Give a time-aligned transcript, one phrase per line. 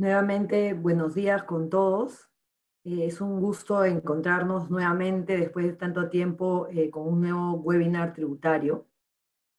[0.00, 2.30] Nuevamente, buenos días con todos.
[2.84, 8.14] Eh, es un gusto encontrarnos nuevamente después de tanto tiempo eh, con un nuevo webinar
[8.14, 8.86] tributario.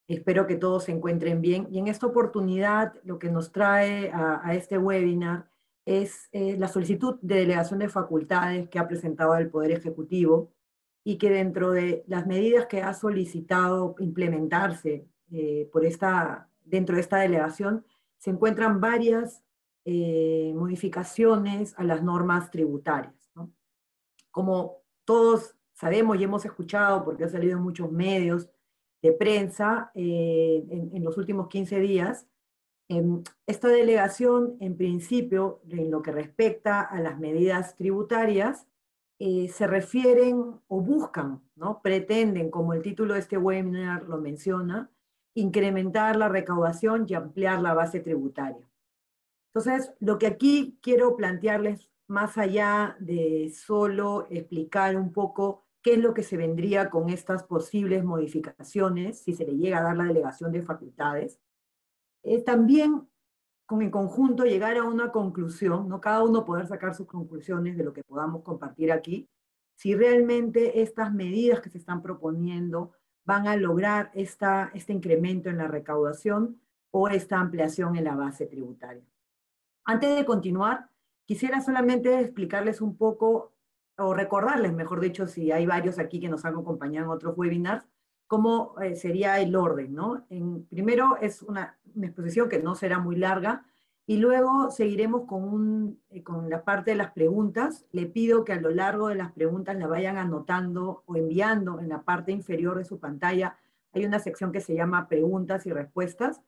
[0.07, 1.67] Espero que todos se encuentren bien.
[1.69, 5.47] Y en esta oportunidad, lo que nos trae a, este webinar
[5.85, 10.51] es eh, la solicitud de delegación de facultades que ha presentado el Poder Ejecutivo
[11.03, 15.07] y que dentro de las medidas que ha solicitado implementarse
[15.71, 17.85] por esta, dentro de esta delegación,
[18.17, 19.43] se encuentran varias
[19.85, 23.15] eh, modificaciones a las normas tributarias.
[24.29, 28.49] Como todos sabemos y hemos escuchado, porque ha salido en muchos medios
[29.01, 32.27] de prensa eh, en, los últimos 15 días,
[32.87, 38.67] em, esta delegación, en principio, en lo que respecta a las medidas tributarias,
[39.19, 41.81] eh, se refieren o buscan, ¿no?
[41.81, 44.91] pretenden, como el título de este webinar lo menciona,
[45.35, 48.70] incrementar la recaudación y ampliar la base tributaria.
[49.53, 55.99] Entonces, lo que aquí quiero plantearles, más allá de solo explicar un poco qué es
[55.99, 60.05] lo que se vendría con estas posibles modificaciones, si se le llega a dar la
[60.05, 61.39] delegación de facultades,
[62.23, 63.07] es también
[63.65, 67.83] con en conjunto llegar a una conclusión, no cada uno poder sacar sus conclusiones de
[67.83, 69.29] lo que podamos compartir aquí,
[69.75, 72.91] si realmente estas medidas que se están proponiendo
[73.23, 78.45] van a lograr esta, este incremento en la recaudación o esta ampliación en la base
[78.45, 79.05] tributaria.
[79.83, 80.89] Antes de continuar,
[81.25, 83.53] quisiera solamente explicarles un poco,
[83.97, 87.85] o recordarles, mejor dicho, si hay varios aquí que nos han acompañado en otros webinars,
[88.27, 90.25] cómo eh, sería el orden, ¿no?
[90.29, 93.65] En, primero es una, exposición que no será muy larga,
[94.07, 97.85] y luego seguiremos con, un, eh, con la parte de las preguntas.
[97.91, 101.89] Le pido que a lo largo de las preguntas la vayan anotando o enviando en
[101.89, 103.57] la parte inferior de su pantalla.
[103.93, 106.41] Hay una sección que se llama preguntas y respuestas.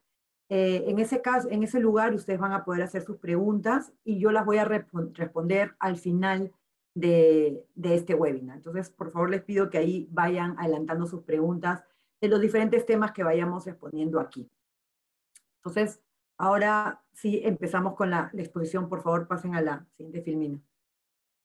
[0.50, 4.18] Eh, en, ese caso, en ese lugar ustedes van a poder hacer sus preguntas y
[4.18, 6.52] yo las voy a responder al final
[6.94, 8.58] de, este webinar.
[8.58, 11.82] Entonces, por favor, les pido que ahí vayan adelantando sus preguntas
[12.20, 14.48] de los diferentes temas que vayamos exponiendo aquí.
[15.56, 16.00] Entonces,
[16.36, 18.88] ahora sí empezamos con la, la exposición.
[18.88, 20.60] Por favor, pasen a la siguiente filmina.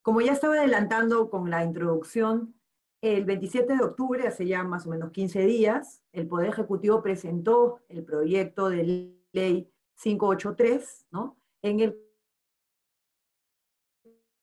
[0.02, 2.59] Como ya estaba adelantando con la introducción,
[3.02, 7.80] el 27 de octubre, hace ya más o menos 15 días, el Poder Ejecutivo presentó
[7.88, 11.38] el proyecto de ley 583, ¿no?
[11.62, 11.98] en el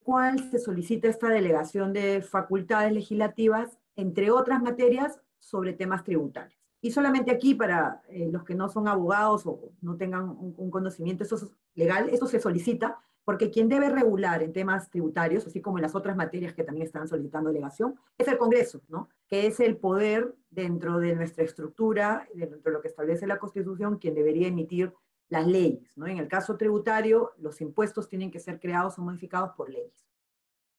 [0.03, 6.61] cual se solicita esta delegación de facultades legislativas, entre otras materias, sobre temas tributarios.
[6.81, 11.25] Y solamente aquí, para eh, los que no son abogados o no tengan un, conocimiento
[11.25, 15.79] eso es legal, esto se solicita porque quien debe regular en temas tributarios, así como
[15.79, 19.09] en las otras materias que también están solicitando delegación, es el Congreso, ¿no?
[19.27, 23.99] que es el poder dentro de nuestra estructura, dentro de lo que establece la Constitución,
[23.99, 24.95] quien debería emitir
[25.29, 25.91] las leyes.
[25.97, 26.07] ¿no?
[26.07, 30.07] En el caso tributario, los impuestos tienen que ser creados o modificados por leyes.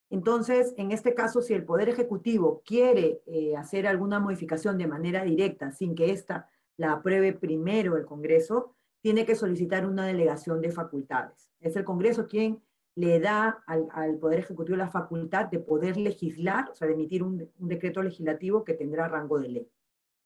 [0.10, 5.26] Entonces, en este caso, si el Poder Ejecutivo quiere eh, hacer alguna modificación de manera
[5.26, 6.48] directa, sin que ésta
[6.78, 11.47] la apruebe primero el Congreso, tiene que solicitar una delegación de facultades.
[11.60, 12.62] Es el Congreso quien
[12.98, 17.48] le da al, Poder Ejecutivo la facultad de poder legislar, o sea, de emitir un,
[17.60, 19.72] decreto legislativo que tendrá rango de ley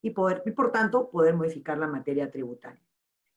[0.02, 2.81] y, poder, y por tanto poder modificar la materia tributaria.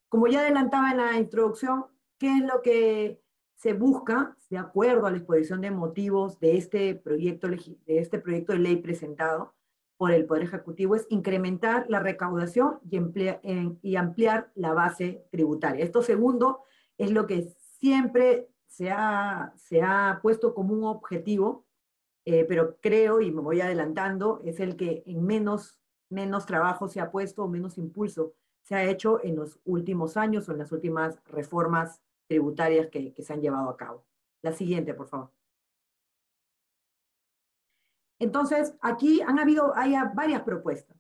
[0.09, 3.21] Como ya adelantaba en la introducción, ¿qué es lo que
[3.57, 8.53] se busca, de acuerdo a la exposición de motivos de este proyecto de, este proyecto
[8.53, 9.53] de ley presentado?
[9.97, 12.99] por el Poder Ejecutivo es incrementar la recaudación y,
[13.81, 15.85] y ampliar la base tributaria.
[15.85, 16.65] Esto segundo
[16.99, 21.67] es lo que siempre se ha, se ha puesto como un objetivo,
[22.25, 27.01] eh, pero creo, y me voy adelantando, es el que en menos, menos trabajo se
[27.01, 31.23] ha puesto, menos impulso se ha hecho en los últimos años o en las últimas
[31.27, 34.07] reformas tributarias que, que se han llevado a cabo.
[34.41, 35.31] La siguiente, por favor.
[38.19, 40.97] Entonces, aquí han habido, hay varias propuestas,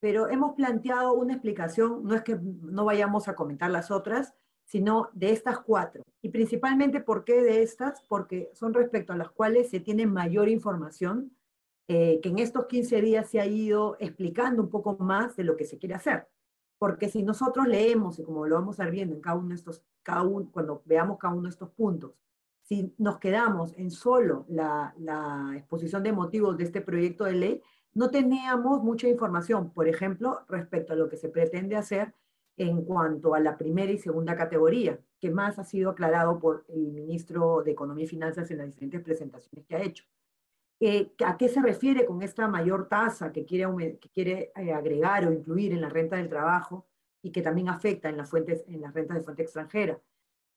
[0.00, 4.34] pero hemos planteado una explicación, no es que no vayamos a comentar las otras,
[4.64, 6.02] sino de estas cuatro.
[6.22, 8.02] Y principalmente, ¿por qué de estas?
[8.08, 11.36] Porque son respecto a las cuales se tiene mayor información,
[11.86, 15.56] eh, que en estos 15 días se ha ido explicando un poco más de lo
[15.56, 16.26] que se quiere hacer.
[16.78, 19.54] Porque si nosotros leemos, y como lo vamos a ver viendo en cada uno de
[19.56, 22.12] estos, cada uno, cuando veamos cada uno de estos puntos,
[22.62, 24.94] si nos quedamos en solo la,
[25.54, 27.62] exposición de motivos de este proyecto de ley,
[27.92, 32.14] no teníamos mucha información, por ejemplo, respecto a lo que se pretende hacer
[32.56, 36.92] en cuanto a la primera y segunda categoría, que más ha sido aclarado por el
[36.92, 40.04] ministro de Economía y Finanzas en las diferentes presentaciones que ha hecho.
[40.80, 45.26] Eh, ¿A qué se refiere con esta mayor tasa que quiere, que quiere eh, agregar
[45.26, 46.86] o incluir en la renta del trabajo
[47.22, 50.00] y que también afecta en las, fuentes, en las rentas de fuente extranjera?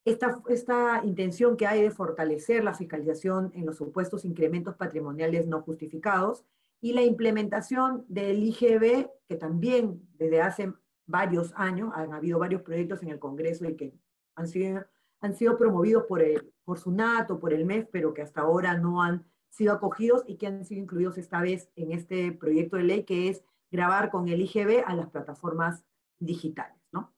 [0.08, 5.62] esta, esta intención que hay de fortalecer la fiscalización en los supuestos incrementos patrimoniales no
[5.62, 6.46] justificados
[6.80, 10.74] y la implementación del IGB, que también desde hace
[11.08, 13.94] varios años han habido varios proyectos en el Congreso y que
[14.36, 14.86] han sido,
[15.22, 18.78] han sido promovidos por, el, por SUNAT o por el MEF, pero que hasta ahora
[18.78, 22.84] no han sido acogidos y que han sido incluidos esta vez en este proyecto de
[22.84, 25.84] ley, que es grabar con el IGB a las plataformas
[26.20, 27.14] digitales, ¿no?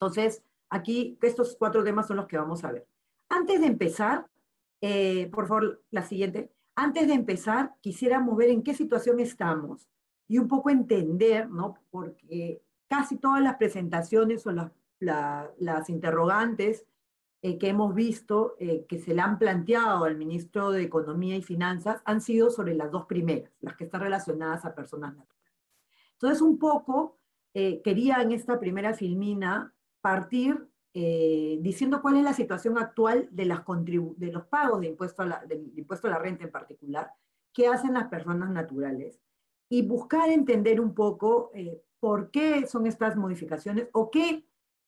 [0.00, 2.86] Entonces, aquí estos cuatro temas son los que vamos a ver.
[3.28, 4.26] Antes de empezar,
[4.80, 6.52] eh, por favor, la siguiente.
[6.74, 9.88] Antes de empezar, quisiéramos ver en qué situación estamos
[10.28, 11.78] y un poco entender, ¿no?
[11.90, 16.86] Porque casi todas las presentaciones o las, las interrogantes
[17.40, 21.42] eh, que hemos visto eh, que se le han planteado al ministro de Economía y
[21.42, 25.54] Finanzas han sido sobre las dos primeras, las que están relacionadas a personas naturales.
[26.14, 27.16] Entonces, un poco
[27.54, 33.62] eh, quería en esta primera filmina partir diciendo cuál es la situación actual de, las
[34.16, 35.44] de los pagos de impuesto a la,
[35.76, 37.12] impuesto a la renta en particular,
[37.52, 39.20] qué hacen las personas naturales,
[39.68, 41.52] y buscar entender un poco
[42.00, 44.44] por qué son estas modificaciones o qué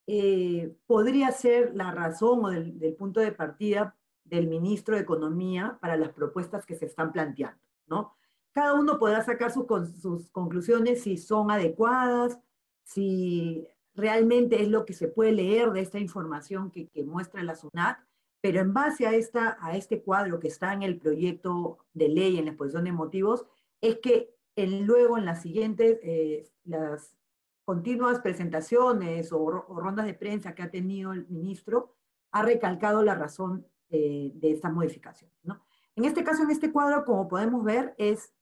[0.06, 5.96] eh, podría ser la razón o del, punto de partida del ministro de Economía para
[5.96, 8.14] las propuestas que se están planteando, ¿no?
[8.52, 12.40] Cada uno podrá sacar sus conclusiones si son adecuadas,
[12.82, 17.98] si realmente es lo que se puede leer de esta información que, muestra la SUNAT,
[18.40, 22.38] pero en base a, esta, a este cuadro que está en el proyecto de ley,
[22.38, 23.46] en la exposición de motivos,
[23.80, 24.34] es que
[24.66, 27.16] luego en las siguientes, eh, las
[27.64, 31.94] continuas presentaciones o, rondas de prensa que ha tenido el ministro,
[32.32, 35.36] ha recalcado la razón eh, de estas modificaciones.
[35.42, 35.60] ¿no?
[35.96, 38.32] En este caso, en este cuadro, como podemos ver, es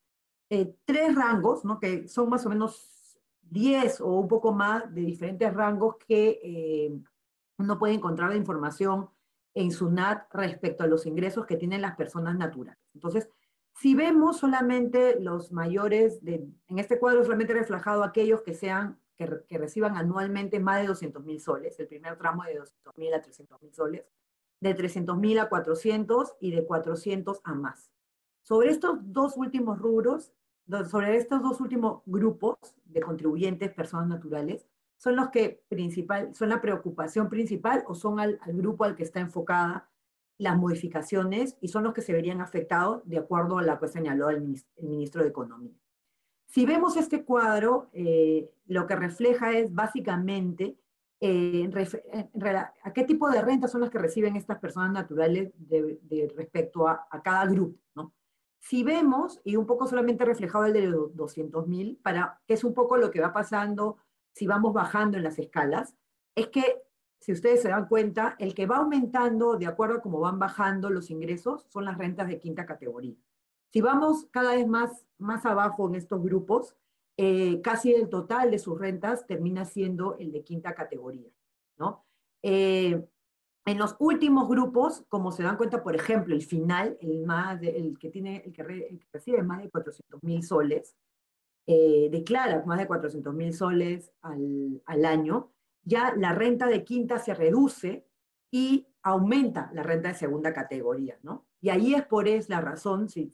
[0.49, 1.79] eh, tres rangos, ¿no?
[1.79, 7.01] que son más o menos 10 o un poco más de diferentes rangos que
[7.57, 9.09] uno puede encontrar de información
[9.53, 12.79] en SUNAT respecto a los ingresos que tienen las personas naturales.
[12.93, 13.29] Entonces,
[13.75, 19.57] si vemos solamente los mayores, de, en este cuadro solamente reflejado aquellos que sean que,
[19.57, 23.61] reciban anualmente más de 200 mil soles, el primer tramo de 200 mil a 300
[23.61, 24.05] mil soles,
[24.61, 27.91] de 300 mil a 400 y de 400 a más.
[28.41, 30.33] Sobre estos dos últimos rubros,
[30.89, 34.67] sobre estos dos últimos grupos de contribuyentes, personas naturales,
[34.97, 39.03] son los que principal, son la preocupación principal o son al, al grupo al que
[39.03, 39.89] está enfocada
[40.39, 44.29] las modificaciones y son los que se verían afectados de acuerdo a la que señaló
[44.29, 44.41] el
[44.77, 45.73] ministro, de Economía.
[46.47, 50.77] Si vemos este cuadro, eh, lo que refleja es básicamente
[51.19, 51.69] eh,
[52.83, 57.05] a qué tipo de rentas son las que reciben estas personas naturales de, respecto a,
[57.21, 57.77] cada grupo.
[57.93, 58.13] ¿no?
[58.59, 62.63] Si vemos, y un poco solamente reflejado el de los 200 mil, para que es
[62.63, 63.97] un poco lo que va pasando
[64.31, 65.93] si vamos bajando en las escalas,
[66.33, 66.81] es que
[67.19, 70.89] si ustedes se dan cuenta, el que va aumentando de acuerdo a cómo van bajando
[70.89, 73.15] los ingresos son las rentas de quinta categoría.
[73.71, 76.75] Si vamos cada vez más, más abajo en estos grupos,
[77.17, 81.29] eh, casi el total de sus rentas termina siendo el de quinta categoría.
[81.77, 82.05] ¿no?
[82.41, 83.05] Eh,
[83.65, 87.99] en los últimos grupos, como se dan cuenta, por ejemplo, el final, el, más el,
[87.99, 88.63] que, tiene, el, que,
[89.11, 90.95] recibe más de 400 mil soles,
[91.67, 95.51] eh, declara más de 400 mil soles al, al año,
[95.89, 98.05] ya la renta de quinta se reduce
[98.51, 101.47] y aumenta la renta de segunda categoría, ¿no?
[101.59, 103.31] Y ahí es por es la razón, si,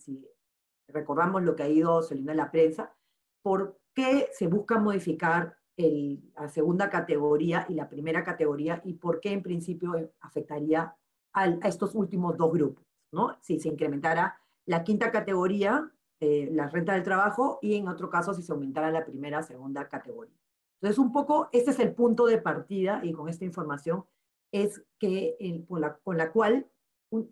[0.88, 2.96] recordamos lo que ha ido saliendo en la prensa,
[3.44, 9.34] por qué se busca modificar la segunda categoría y la primera categoría y por qué
[9.34, 10.96] en principio afectaría
[11.34, 13.38] a estos últimos dos grupos, ¿no?
[13.42, 18.34] Si se incrementara la quinta categoría, eh, la renta del trabajo, y en otro caso
[18.34, 20.45] si se aumentara la primera, segunda categoría.
[20.86, 24.06] Entonces, un poco, este es el punto de partida y con esta información
[24.52, 26.70] es que con la cual,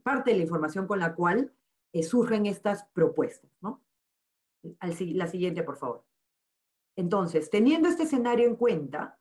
[0.02, 1.54] parte de la información con la cual
[1.92, 3.84] eh, surgen estas propuestas, ¿no?
[4.82, 6.04] la siguiente, por favor.
[6.96, 9.20] Entonces, teniendo este escenario en cuenta,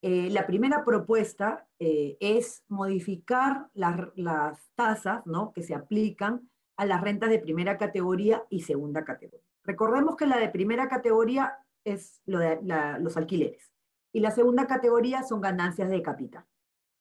[0.00, 5.52] eh, la primera propuesta eh, es modificar las tasas ¿no?
[5.52, 9.44] que se aplican a las rentas de primera categoría y segunda categoría.
[9.64, 12.60] Recordemos que la de primera categoría es lo de
[13.00, 13.71] los alquileres.
[14.12, 16.44] Y la segunda categoría son ganancias de capital.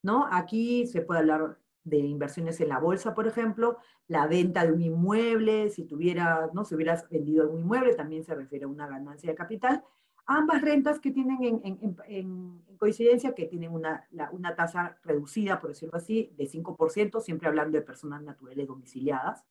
[0.02, 0.28] ¿no?
[0.32, 3.78] Aquí se puede hablar de inversiones en la bolsa, por ejemplo,
[4.08, 6.64] la venta de un inmueble, si tuvieras, ¿no?
[6.64, 9.84] Si hubieras vendido algún inmueble, también se refiere a una ganancia de capital.
[10.28, 16.32] Ambas rentas que tienen en, coincidencia, que tienen una, una, tasa reducida, por decirlo así,
[16.38, 19.44] de 5%, siempre hablando de personas naturales domiciliadas.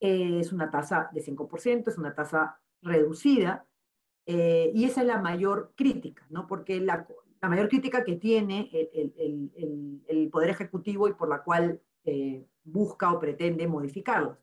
[0.00, 3.66] es una tasa de 5%, es una tasa reducida,
[4.26, 6.46] eh, y esa es la mayor crítica, ¿no?
[6.46, 7.06] Porque la,
[7.42, 13.20] la mayor crítica que tiene el, Poder Ejecutivo y por la cual eh, busca o
[13.20, 14.38] pretende modificarlos,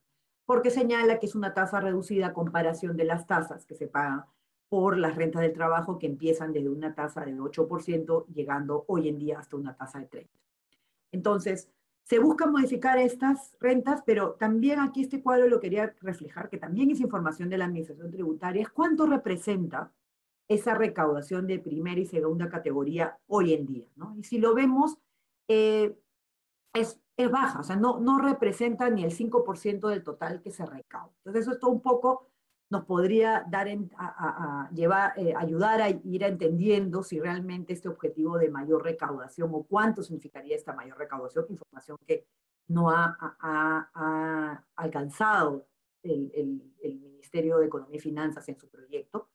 [0.46, 4.26] porque señala que es una tasa reducida a comparación de las tasas que se pagan
[4.70, 9.18] por las rentas del trabajo que empiezan desde una tasa de 8%, llegando hoy en
[9.18, 10.30] día hasta una tasa de 30%.
[11.12, 11.70] Entonces,
[12.12, 16.92] se busca modificar estas rentas, pero también aquí este cuadro lo quería reflejar, que también
[16.92, 19.94] es información de la Administración Tributaria, es cuánto representa
[20.50, 23.86] esa recaudación de primera y segunda categoría hoy en día.
[23.96, 24.14] ¿no?
[24.18, 24.98] Y si lo vemos,
[25.48, 25.98] eh,
[26.74, 30.66] es, es, baja, o sea, no, no representa ni el 5% del total que se
[30.66, 31.14] recauda.
[31.24, 32.28] Entonces, eso un poco
[32.72, 38.50] nos podría dar a, llevar, eh, ayudar a ir entendiendo si realmente este objetivo de
[38.50, 42.26] mayor recaudación o cuánto significaría esta mayor recaudación, información que
[42.70, 45.68] no ha, alcanzado
[46.02, 49.30] el, Ministerio de Economía y Finanzas en su proyecto.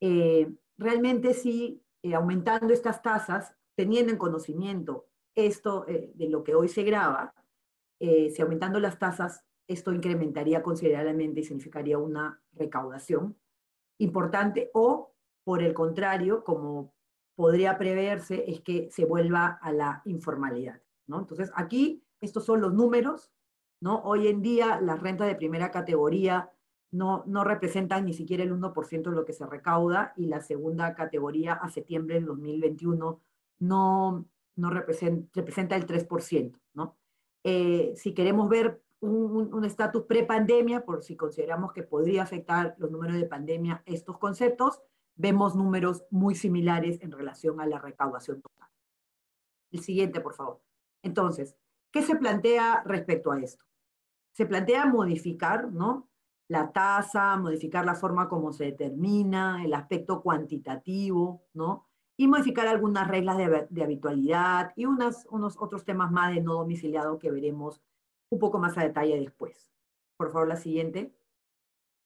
[0.00, 6.68] Eh, realmente sí, eh, aumentando estas tasas, teniendo en conocimiento esto de lo que hoy
[6.68, 7.34] se graba,
[7.98, 13.36] si aumentando las tasas esto incrementaría considerablemente y significaría una recaudación
[13.98, 15.14] importante o,
[15.44, 16.92] por el contrario, como
[17.34, 20.80] podría preverse, es que se vuelva a la informalidad.
[21.06, 21.20] ¿no?
[21.20, 23.32] Entonces, aquí estos son los números.
[23.80, 24.02] ¿no?
[24.02, 26.50] Hoy en día las rentas de primera categoría
[26.90, 30.94] no, no representan ni siquiera el 1% de lo que se recauda y la segunda
[30.94, 33.20] categoría a septiembre del 2021
[33.60, 34.26] no,
[34.56, 36.60] no representa, representa el 3%.
[36.74, 36.96] ¿no?
[37.44, 43.16] Eh, si queremos ver un estatus pre-pandemia, por si consideramos que podría afectar los números
[43.16, 44.80] de pandemia estos conceptos,
[45.16, 48.68] vemos números muy similares en relación a la recaudación total.
[49.70, 50.60] El siguiente, por favor.
[51.02, 51.56] Entonces,
[51.90, 53.64] ¿qué se plantea respecto a esto?
[54.32, 56.08] Se plantea modificar, ¿no?
[56.48, 61.88] La tasa, modificar la forma como se determina, el aspecto cuantitativo, ¿no?
[62.16, 66.54] Y modificar algunas reglas de, de habitualidad y unas, unos otros temas más de no
[66.54, 67.82] domiciliado que veremos
[68.32, 69.70] un poco más a detalle después.
[70.16, 71.14] Por favor, la siguiente.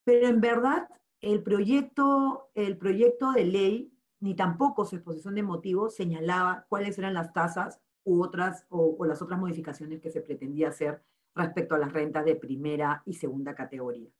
[0.04, 0.88] Pero en verdad,
[1.20, 7.14] el proyecto, el proyecto de ley, ni tampoco su exposición de motivos señalaba cuáles eran
[7.14, 11.00] las tasas u otras, o, las otras modificaciones que se pretendía hacer
[11.34, 14.10] respecto a las rentas de primera y segunda categoría.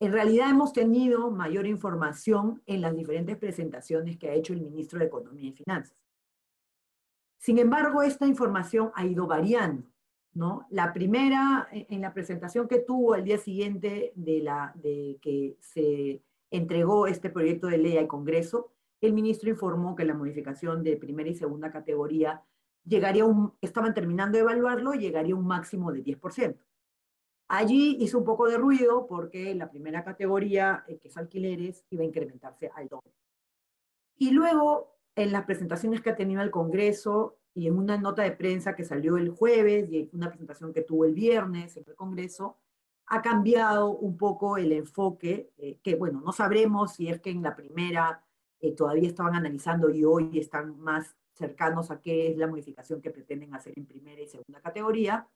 [0.00, 4.98] En realidad hemos tenido mayor información en las diferentes presentaciones que ha hecho el ministro
[4.98, 5.98] de Economía y Finanzas.
[7.36, 9.84] Sin embargo, esta información ha ido variando.
[10.34, 10.66] ¿No?
[10.70, 16.22] La primera, en la presentación que tuvo el día siguiente de, la, de que se
[16.50, 21.30] entregó este proyecto de ley al Congreso, el ministro informó que la modificación de primera
[21.30, 22.42] y segunda categoría
[22.84, 26.58] llegaría un, estaban terminando de evaluarlo, llegaría un máximo de 10%.
[27.48, 32.02] Allí hizo un poco de ruido porque la primera categoría, eh, que es alquileres, iba
[32.02, 33.12] a incrementarse al doble.
[34.16, 38.32] Y luego, en las presentaciones que ha tenido el Congreso, y en una nota de
[38.32, 42.58] prensa que salió el jueves y una presentación que tuvo el viernes en el Congreso,
[43.06, 47.42] ha cambiado un poco el enfoque, eh, que bueno, no sabremos si es que en
[47.42, 48.24] la primera
[48.60, 53.10] eh, todavía estaban analizando y hoy están más cercanos a qué es la modificación que
[53.10, 55.26] pretenden hacer en primera y segunda categoría,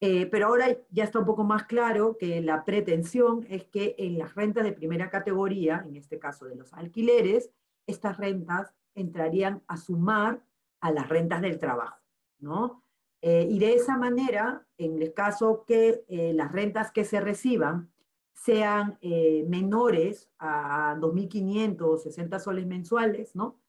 [0.00, 4.18] eh, pero ahora ya está un poco más claro que la pretensión es que en
[4.18, 7.50] las rentas de primera categoría, en este caso de los alquileres,
[7.86, 10.42] estas rentas entrarían a sumar
[10.84, 11.96] a las rentas del trabajo,
[12.40, 12.84] ¿no?
[13.22, 17.90] Eh, y de esa manera, en el caso que eh, las rentas que se reciban
[18.34, 23.60] sean eh, menores a 2.560 soles mensuales, ¿no?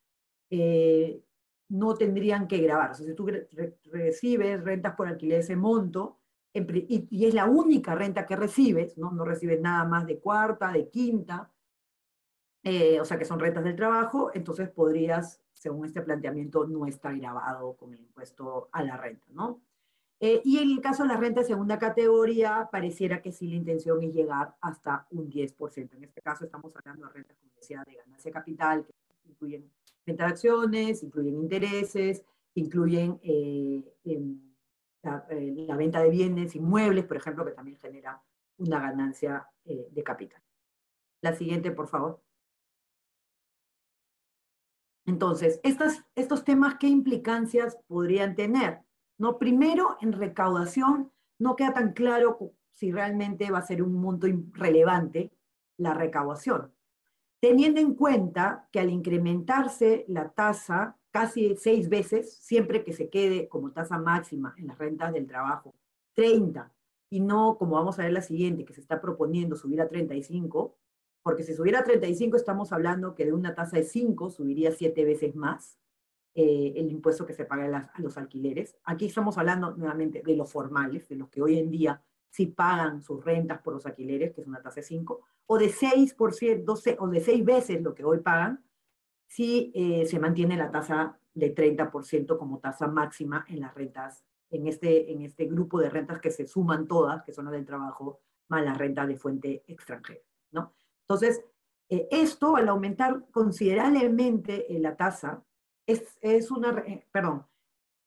[1.68, 2.92] no tendrían que grabar.
[2.92, 3.28] O sea, si tú
[3.86, 6.20] recibes rentas por alquiler ese monto,
[6.54, 9.12] y, y, es la única renta que recibes, ¿no?
[9.12, 11.52] no recibes nada más de cuarta, de quinta,
[12.64, 17.74] o sea que son rentas del trabajo, entonces podrías según este planteamiento, no está grabado
[17.74, 19.64] con el impuesto a la renta, ¿no?
[20.20, 23.56] Eh, y en el caso de la renta de segunda categoría, pareciera que sí la
[23.56, 25.96] intención es llegar hasta un 10%.
[25.96, 28.94] En este caso estamos hablando de rentas, como decía, de ganancia capital, que
[29.28, 29.72] incluyen
[30.06, 34.22] venta de acciones, incluyen intereses, incluyen eh, eh,
[35.02, 38.22] la, venta de bienes inmuebles, por ejemplo, que también genera
[38.60, 40.44] una ganancia de capital.
[41.22, 42.22] La siguiente, por favor.
[45.06, 48.80] Entonces, estos temas, ¿qué implicancias podrían tener?
[49.18, 49.38] ¿No?
[49.38, 55.32] Primero, en recaudación, no queda tan claro si realmente va a ser un monto relevante
[55.78, 56.74] la recaudación.
[57.40, 63.48] Teniendo en cuenta que al incrementarse la tasa casi seis veces, siempre que se quede
[63.48, 65.76] como tasa máxima en las rentas del trabajo,
[66.14, 66.72] 30,
[67.10, 70.76] y no como vamos a ver la siguiente, que se está proponiendo subir a 35,
[71.26, 75.04] porque si subiera a 35 estamos hablando que de una tasa de 5 subiría 7
[75.04, 75.80] veces más.
[76.36, 78.78] eh, el impuesto que se paga a, los alquileres.
[78.84, 83.02] Aquí estamos hablando nuevamente de los formales, de los que hoy en día sí pagan
[83.02, 86.98] sus rentas por los alquileres, que es una tasa de 5, o de 6%, 12,
[87.00, 88.64] o de 6 veces lo que hoy pagan,
[89.26, 94.68] si eh, se mantiene la tasa de 30% como tasa máxima en las rentas, en
[94.68, 98.20] este, en este grupo de rentas que se suman todas, que son las del trabajo,
[98.50, 100.22] más las rentas de fuente extranjera.
[100.52, 100.76] ¿no?
[101.08, 101.44] Entonces,
[101.90, 105.44] eh, esto al aumentar considerablemente la tasa,
[105.86, 107.46] es, es una, perdón,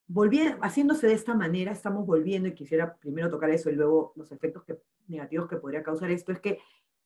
[0.09, 4.33] volviendo, haciéndose de esta manera, estamos volviendo, y quisiera primero tocar eso y luego los
[4.33, 6.59] efectos que, negativos que podría causar esto, es que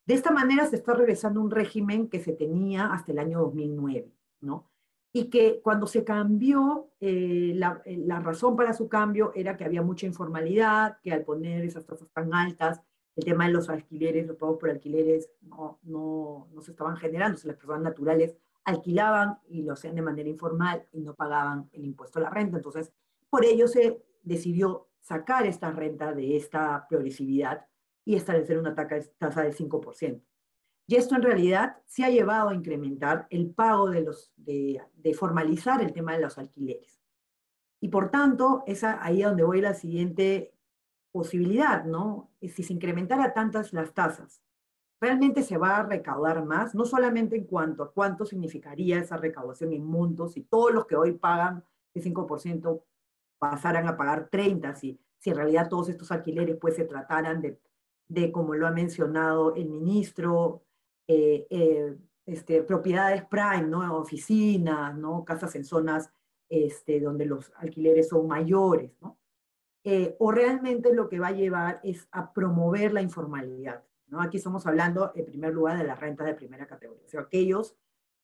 [0.07, 4.11] de esta manera se está regresando un régimen que se tenía hasta el año 2009,
[4.41, 4.69] ¿no?
[5.13, 9.65] Y que cuando se cambió, eh, la, eh, la, razón para su cambio era que
[9.65, 12.81] había mucha informalidad, que al poner esas tasas tan altas,
[13.17, 17.39] el tema de los alquileres, los pagos por alquileres, no, no, no se estaban generando,
[17.43, 21.85] o las personas naturales alquilaban y lo hacían de manera informal y no pagaban el
[21.85, 22.57] impuesto a la renta.
[22.57, 22.93] Entonces,
[23.29, 27.67] por ello se decidió sacar esta renta de esta progresividad
[28.05, 30.23] y establecer una tasa del 5%.
[30.87, 34.81] Y esto en realidad se ha llevado a incrementar el pago de, los, de,
[35.15, 37.01] formalizar el tema de los alquileres.
[37.81, 40.55] Y por tanto, es ahí donde voy la siguiente
[41.13, 42.31] posibilidad, ¿no?
[42.41, 44.43] Si se incrementara tantas las tasas
[45.03, 49.73] realmente se va a recaudar más, no solamente en cuanto a cuánto significaría esa recaudación
[49.73, 52.85] en montos, si todos los que hoy pagan el 5%
[53.37, 57.61] pasaran a pagar 30, si, si en realidad todos estos alquileres pues se trataran de,
[58.07, 60.63] de como lo ha mencionado el ministro,
[61.09, 63.97] eh, eh, este, propiedades prime, ¿no?
[63.97, 65.25] oficinas, ¿no?
[65.25, 66.13] casas en zonas
[66.49, 69.19] este, donde los alquileres son mayores, ¿no?
[69.85, 73.83] Eh, o realmente lo que va a llevar es a promover la informalidad.
[74.19, 77.75] Aquí estamos hablando, en primer lugar, de las rentas de primera categoría, aquellos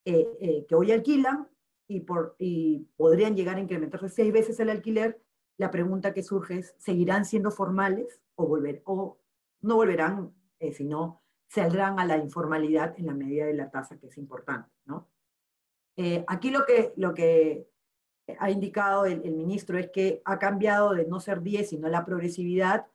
[0.04, 1.48] eh, eh, que hoy alquilan
[1.88, 5.20] y, por, y podrían llegar a incrementarse seis veces el alquiler,
[5.56, 9.18] la pregunta que surge es, ¿seguirán siendo formales o, volver, o
[9.62, 10.32] no volverán,
[10.72, 15.08] sino saldrán a la informalidad en la medida de la tasa, que es importante, ¿no?
[16.28, 17.68] aquí lo que, lo que
[18.38, 22.86] ha indicado el, ministro es que ha cambiado de no ser 10, sino la progresividad,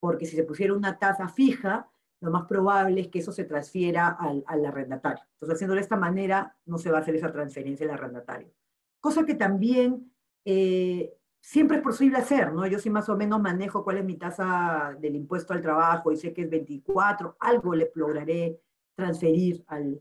[0.00, 1.88] porque si se pusiera una tasa fija,
[2.20, 5.24] lo más probable es que eso se transfiera al, arrendatario.
[5.34, 8.52] Entonces, haciendo de esta manera, no se va a hacer esa transferencia al arrendatario.
[9.00, 10.12] Cosa que también
[10.44, 12.66] eh, siempre es posible hacer, ¿no?
[12.66, 16.16] Yo sí más o menos manejo cuál es mi tasa del impuesto al trabajo y
[16.16, 18.60] sé que es 24, algo le lograré
[18.94, 20.00] transferir al,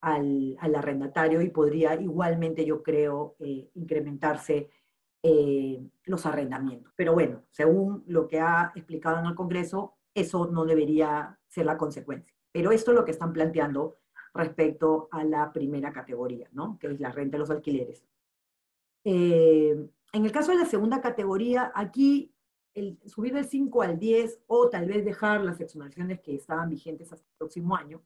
[0.00, 4.70] al, arrendatario y podría igualmente, yo creo, eh, incrementarse
[5.22, 6.92] eh, los arrendamientos.
[6.96, 11.76] Pero bueno, según lo que ha explicado en el Congreso, eso no debería ser la
[11.76, 12.34] consecuencia.
[12.52, 13.98] Pero esto es lo que están planteando
[14.34, 16.78] respecto a la primera categoría, ¿no?
[16.78, 18.04] que es la renta de los alquileres.
[19.04, 22.32] Eh, en el caso de la segunda categoría, aquí
[23.06, 27.26] subir del 5 al 10 o tal vez dejar las exoneraciones que estaban vigentes hasta
[27.26, 28.02] el próximo año,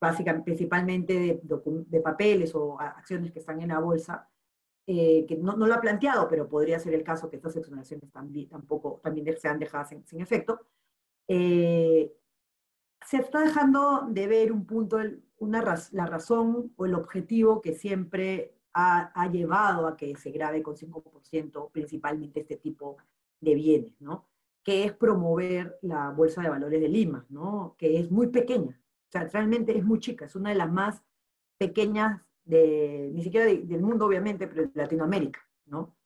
[0.00, 4.28] básicamente, principalmente de, papeles o acciones que están en la bolsa,
[4.86, 8.48] eh, que no, lo ha planteado, pero podría ser el caso que estas exoneraciones también,
[8.48, 10.60] tampoco, también sean dejadas sin efecto,
[11.28, 12.10] eh,
[13.06, 14.98] se está dejando de ver un punto,
[15.38, 20.76] una, la razón o el objetivo que siempre ha, llevado a que se grave con
[20.76, 22.96] 5% principalmente este tipo
[23.40, 24.26] de bienes, ¿no?
[24.62, 27.74] que es promover la Bolsa de Valores de Lima, ¿no?
[27.78, 31.02] que es muy pequeña, o sea, realmente es muy chica, es una de las más
[31.56, 35.40] pequeñas, de, ni siquiera del mundo obviamente, pero de Latinoamérica.
[35.66, 35.96] ¿no?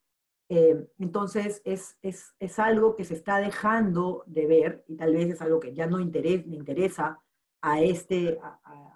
[0.49, 5.31] Eh, entonces, es, es, es, algo que se está dejando de ver y tal vez
[5.31, 7.21] es algo que ya no interesa, le interesa
[7.61, 8.38] a este,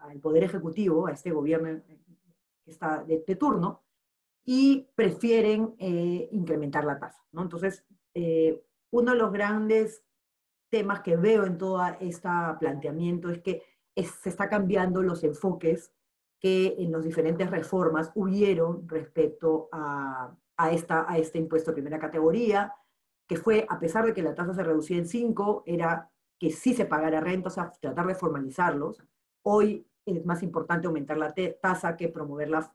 [0.03, 1.83] al Poder Ejecutivo, a este gobierno
[2.65, 3.85] que está de, turno,
[4.45, 7.25] y prefieren eh, incrementar la tasa.
[7.33, 7.43] ¿no?
[7.43, 10.05] Entonces, eh, uno de los grandes
[10.69, 13.63] temas que veo en todo este planteamiento es que
[14.05, 15.93] se está cambiando los enfoques
[16.41, 20.37] que en las diferentes reformas hubieron respecto a,
[20.71, 22.75] esta, a este impuesto de primera categoría,
[23.27, 26.75] que fue, a pesar de que la tasa se reducía en 5, era que sí
[26.75, 29.03] se pagara renta, o sea, tratar de formalizarlos.
[29.43, 32.73] Hoy es más importante aumentar la tasa que promover la,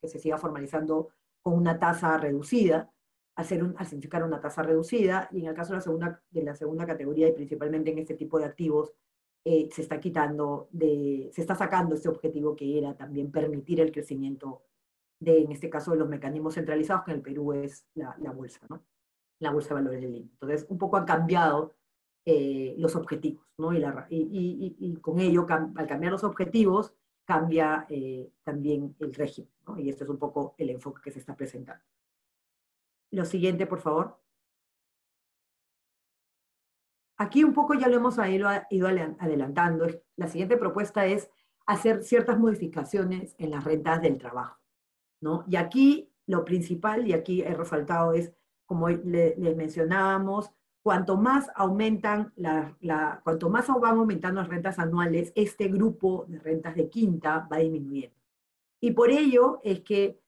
[0.00, 1.08] que se siga formalizando
[1.40, 2.92] con una tasa reducida,
[3.36, 6.42] hacer un, al significar una tasa reducida, y en el caso de la segunda, de
[6.42, 8.92] la segunda categoría, y principalmente en este tipo de activos,
[9.50, 13.90] eh, se está quitando, de, se está sacando este objetivo que era también permitir el
[13.90, 14.60] crecimiento
[15.20, 18.84] de, en este caso, los mecanismos centralizados, que en el Perú es la, bolsa, ¿no?
[19.38, 20.28] La bolsa de valores de Lima.
[20.32, 21.76] Entonces, un poco han cambiado
[22.26, 23.70] eh, los objetivos, ¿no?
[23.72, 26.92] Y, con ello, al cambiar los objetivos,
[27.24, 27.86] cambia
[28.44, 31.82] también el régimen, y este es un poco el enfoque que se está presentando.
[33.12, 34.20] Lo siguiente, por favor.
[37.18, 39.86] Aquí un poco ya lo hemos ido, adelantando.
[40.16, 41.28] La siguiente propuesta es
[41.66, 44.58] hacer ciertas modificaciones en las rentas del trabajo.
[45.20, 45.44] ¿no?
[45.48, 48.32] Y aquí lo principal, y aquí he resaltado, es,
[48.66, 55.68] como les mencionábamos, cuanto más aumentan la, cuanto más van aumentando las rentas anuales, este
[55.68, 58.16] grupo de rentas de quinta va disminuyendo.
[58.80, 60.20] Y por ello es que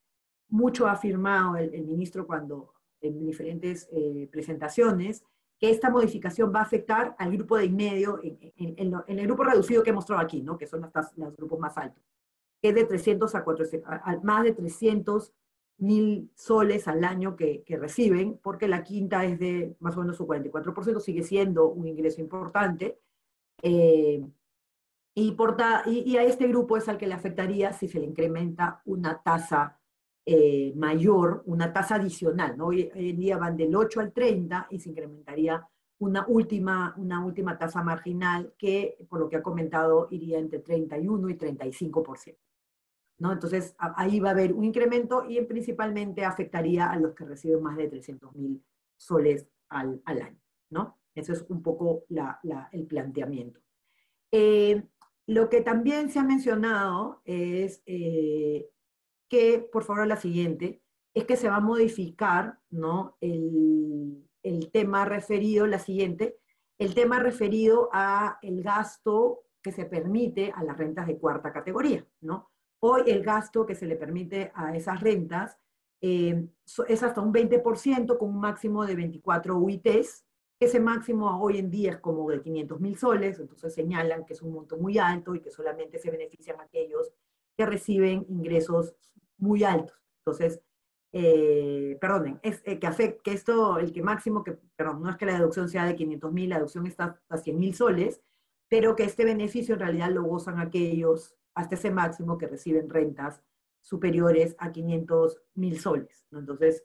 [0.48, 5.24] mucho ha afirmado el, ministro cuando en diferentes eh, presentaciones
[5.61, 9.83] que esta modificación va a afectar al grupo de en medio, en, el grupo reducido
[9.83, 10.57] que he mostrado aquí, ¿no?
[10.57, 12.03] que son los, grupos más altos,
[12.62, 13.90] que es de 300 a, 400,
[14.23, 15.35] más de 300
[15.77, 20.27] mil soles al año que, reciben, porque la quinta es de más o menos su
[20.27, 22.99] 44%, sigue siendo un ingreso importante.
[23.62, 24.27] Eh,
[25.14, 29.80] y, a este grupo es al que le afectaría si se le incrementa una tasa
[30.26, 32.56] eh, mayor, una tasa adicional.
[32.56, 32.66] ¿no?
[32.66, 35.66] Hoy, en día van del 8 al 30 y se incrementaría
[35.98, 41.28] una última, una última tasa marginal que, por lo que ha comentado, iría entre 31
[41.28, 42.37] y 35%.
[43.18, 43.33] ¿no?
[43.33, 47.76] Entonces, ahí va a haber un incremento y principalmente afectaría a los que reciben más
[47.76, 48.64] de 300 mil
[48.96, 50.40] soles al, al, año.
[50.70, 50.98] ¿no?
[51.14, 52.04] Eso es un poco
[52.72, 53.61] el planteamiento.
[54.33, 54.83] Eh,
[55.26, 58.68] lo que también se ha mencionado es eh,
[59.31, 60.83] que, por favor, la siguiente,
[61.14, 63.16] es que se va a modificar ¿no?
[63.21, 64.27] el,
[64.73, 66.37] tema referido, la siguiente,
[66.79, 72.07] el tema referido a el gasto que se permite a las rentas de cuarta categoría,
[72.21, 72.51] ¿no?
[72.83, 75.59] Hoy el gasto que se le permite a esas rentas
[76.01, 76.49] eh,
[76.88, 80.25] es hasta un 20% con un máximo de 24 UITs.
[80.59, 84.40] Ese máximo hoy en día es como de 500 mil soles, entonces señalan que es
[84.40, 87.12] un monto muy alto y que solamente se benefician aquellos
[87.61, 88.94] que reciben ingresos
[89.37, 89.94] muy altos.
[90.20, 90.62] Entonces,
[91.12, 95.16] eh, perdonen, es eh, que, afecta, que esto, el que máximo, que, perdón, no es
[95.18, 98.23] que la deducción sea de 500 mil, la deducción está a 100 mil soles,
[98.70, 103.42] pero que este beneficio en realidad lo gozan aquellos hasta ese máximo que reciben rentas
[103.83, 106.25] superiores a 500 mil soles.
[106.33, 106.83] Entonces,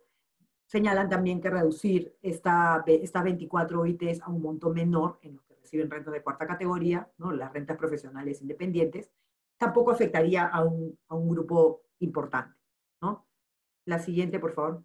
[0.65, 5.55] señalan también que reducir esta, estas 24 OITs a un monto menor en los que
[5.55, 7.31] reciben rentas de cuarta categoría, ¿no?
[7.31, 9.09] las rentas profesionales independientes,
[9.57, 12.55] tampoco afectaría a un, a un grupo importante.
[13.01, 13.27] ¿no?
[13.85, 14.83] La siguiente, por favor.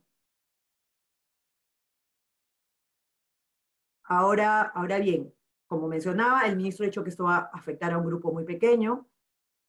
[4.04, 5.32] Ahora, ahora bien,
[5.66, 8.44] como mencionaba, el ministro ha dicho que esto va a afectar a un grupo muy
[8.44, 9.08] pequeño.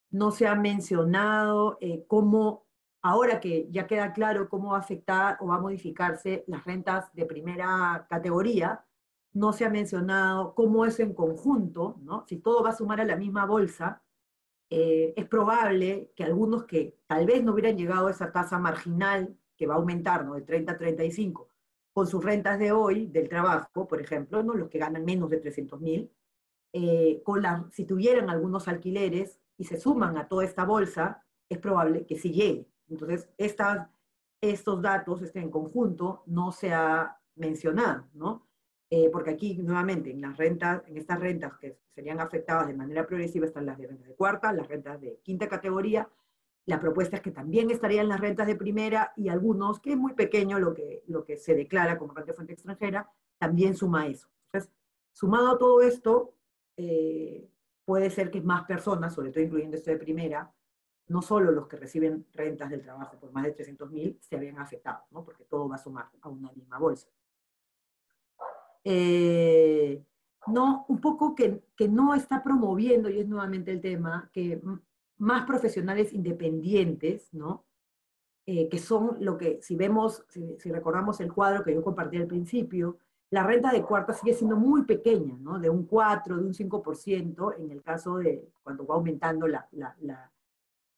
[0.09, 2.65] No se ha mencionado eh, cómo,
[3.03, 7.13] ahora que ya queda claro cómo va a afectar o va a modificarse las rentas
[7.13, 8.83] de primera categoría,
[9.33, 12.25] no se ha mencionado cómo es en conjunto, ¿no?
[12.27, 14.01] Si todo va a sumar a la misma bolsa,
[14.73, 19.37] eh, es probable que algunos que tal vez no hubieran llegado a esa tasa marginal
[19.57, 20.35] que va a aumentar, ¿no?
[20.35, 21.49] De 30 a 35,
[21.91, 24.53] con sus rentas de hoy del trabajo, por ejemplo, ¿no?
[24.53, 26.09] Los que ganan menos de 300 mil,
[26.71, 27.21] eh,
[27.71, 32.31] si tuvieran algunos alquileres y se suman a toda esta bolsa, es probable que sí
[32.31, 32.65] llegue.
[32.87, 38.47] Entonces, estos datos este, en conjunto no se ha mencionado, ¿no?
[38.93, 43.07] Eh, porque aquí nuevamente en las rentas, en estas rentas que serían afectadas de manera
[43.07, 46.09] progresiva están las de rentas de cuarta, las rentas de quinta categoría,
[46.65, 50.13] la propuesta es que también estarían las rentas de primera y algunos, que es muy
[50.13, 54.27] pequeño lo que, lo que se declara como renta de fuente extranjera, también suma eso.
[54.47, 54.73] Entonces,
[55.13, 56.33] sumado a todo esto,
[56.75, 57.49] eh,
[57.85, 60.51] puede ser que más personas, sobre todo incluyendo esto de primera,
[61.07, 64.59] no solo los que reciben rentas del trabajo por más de 300 mil, se habían
[64.59, 65.23] afectado, ¿no?
[65.23, 67.07] porque todo va a sumar a una misma bolsa.
[68.83, 70.03] Eh,
[70.47, 74.61] no, un poco que, que, no está promoviendo, y es nuevamente el tema, que
[75.17, 77.65] más profesionales independientes, ¿no?
[78.47, 82.25] Eh, que son lo que, si vemos, si, recordamos el cuadro que yo compartí al
[82.25, 82.97] principio,
[83.29, 85.59] la renta de cuarta sigue siendo muy pequeña, ¿no?
[85.59, 89.69] De un 4, de un 5%, en el caso de cuando va aumentando la,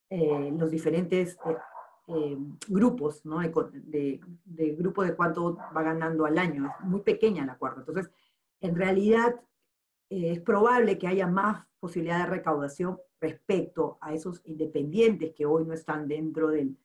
[0.09, 1.37] eh, los diferentes
[2.07, 2.37] eh,
[2.67, 3.39] grupos, ¿no?
[3.39, 4.19] De,
[4.77, 6.69] grupo de cuánto va ganando al año.
[6.79, 7.79] Es muy pequeña la cuarta.
[7.79, 8.11] Entonces,
[8.59, 9.35] en realidad,
[10.09, 15.65] eh, es probable que haya más posibilidad de recaudación respecto a esos independientes que hoy
[15.65, 16.77] no están dentro del,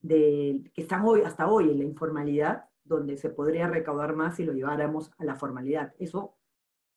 [0.00, 4.44] del, que están hoy, hasta hoy en la informalidad, donde se podría recaudar más si
[4.44, 5.94] lo lleváramos a la formalidad.
[5.98, 6.34] Eso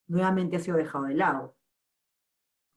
[0.08, 1.56] nuevamente ha sido dejado de lado.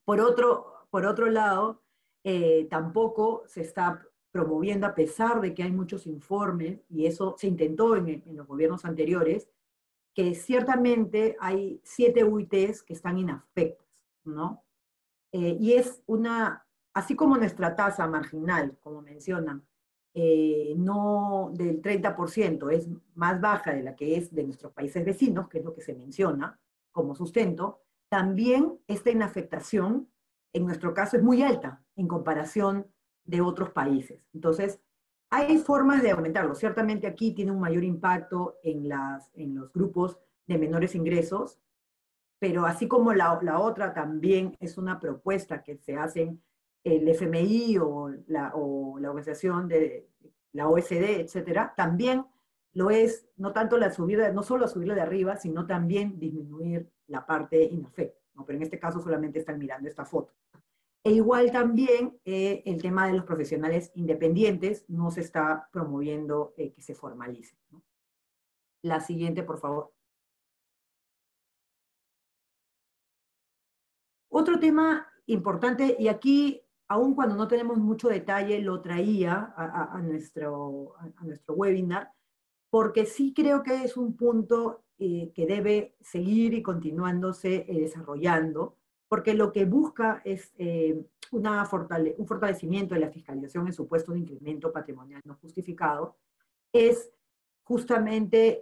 [0.05, 1.81] Por otro, por otro lado,
[2.23, 4.05] eh, tampoco se está
[4.35, 8.83] promoviendo, a pesar de que hay muchos informes, y eso se intentó en, los gobiernos
[8.83, 9.47] anteriores,
[10.13, 13.87] que ciertamente hay siete UITs que están inafectas,
[14.25, 14.65] ¿no?
[15.31, 19.65] Eh, y es una, así como nuestra tasa marginal, como mencionan,
[20.13, 25.47] eh, no del 30%, es más baja de la que es de nuestros países vecinos,
[25.47, 26.59] que es lo que se menciona
[26.91, 30.09] como sustento, también esta inafectación,
[30.51, 32.93] en nuestro caso, es muy alta en comparación
[33.25, 34.21] de otros países.
[34.33, 34.79] Entonces,
[35.29, 36.55] hay formas de aumentarlo.
[36.55, 41.59] Ciertamente aquí tiene un mayor impacto en, las, en los grupos de menores ingresos,
[42.39, 46.37] pero así como la, la otra también es una propuesta que se hace
[46.83, 50.07] el FMI o la, o la organización de
[50.51, 52.25] la OSD, etcétera, también
[52.73, 57.25] lo es no tanto la subida, no solo subirla de arriba, sino también disminuir la
[57.25, 58.19] parte inafecta.
[58.35, 58.45] ¿no?
[58.45, 60.33] Pero en este caso solamente están mirando esta foto.
[61.05, 66.73] E igual también eh, el tema de los profesionales independientes no se está promoviendo eh,
[66.73, 67.55] que se formalice.
[68.81, 69.93] La siguiente, por favor.
[74.29, 80.95] Otro tema importante, y aquí aun cuando no tenemos mucho detalle, lo traía a, nuestro,
[80.97, 82.11] a, nuestro webinar,
[82.71, 89.33] porque sí creo que es un punto eh, que debe seguir y continuándose desarrollando, porque
[89.33, 91.67] lo que busca es eh, una
[92.17, 96.15] un fortalecimiento de la fiscalización en supuestos de incremento patrimonial no justificado,
[96.71, 97.11] es
[97.63, 98.59] justamente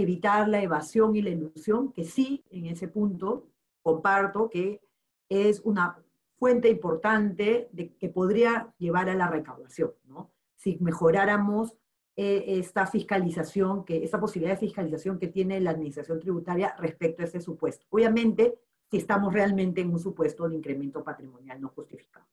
[0.00, 3.48] evitar la evasión y la ilusión, que sí, en ese punto
[3.82, 4.80] comparto que
[5.28, 5.98] es una
[6.38, 10.30] fuente importante de, que podría llevar a la recaudación, ¿no?
[10.54, 11.76] Si mejoráramos
[12.16, 17.26] eh, esta fiscalización, que, esa posibilidad de fiscalización que tiene la administración tributaria respecto a
[17.26, 17.86] ese supuesto.
[17.90, 18.58] Obviamente,
[18.90, 22.26] si estamos realmente en un supuesto de incremento patrimonial no justificado.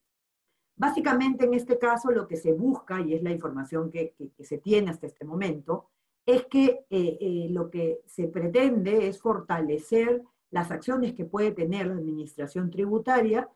[0.76, 4.58] Básicamente, en este caso, lo que se busca, y es la información que, que, se
[4.58, 5.90] tiene hasta este momento,
[6.26, 11.86] es que eh, eh, lo que se pretende es fortalecer las acciones que puede tener
[11.86, 13.48] la administración tributaria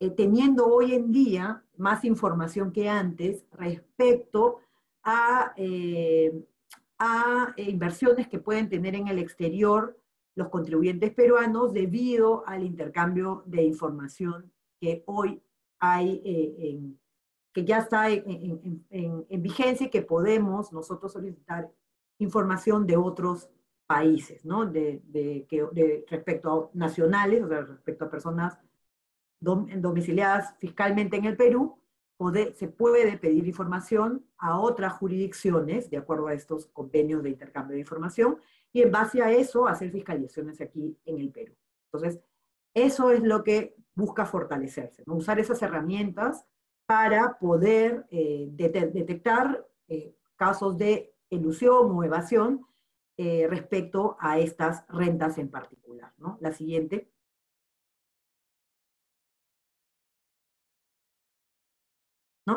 [0.00, 4.60] eh, teniendo hoy en día más información que antes respecto
[5.02, 6.32] a, eh,
[6.98, 9.98] a inversiones que pueden tener en el exterior
[10.38, 15.42] los contribuyentes peruanos debido al intercambio de información que hoy
[15.80, 16.80] hay, eh,
[17.52, 18.76] que ya está en,
[19.42, 21.68] vigencia y que podemos nosotros solicitar
[22.20, 23.50] información de otros
[23.88, 24.64] países, ¿no?
[24.64, 25.02] De,
[26.08, 28.60] respecto a nacionales, o sea, respecto a personas
[29.40, 31.80] domiciliadas fiscalmente en el Perú,
[32.54, 37.80] se puede pedir información a otras jurisdicciones, de acuerdo a estos convenios de intercambio de
[37.80, 38.38] información,
[38.72, 41.54] y en base a eso hacer fiscalizaciones aquí en el Perú.
[41.92, 42.20] Entonces,
[42.74, 45.16] eso es lo que busca fortalecerse, ¿no?
[45.16, 46.44] usar esas herramientas
[46.86, 52.66] para poder eh, detectar eh, casos de ilusión o evasión
[53.16, 56.14] eh, respecto a estas rentas en particular.
[56.18, 56.38] ¿no?
[56.40, 57.10] La siguiente.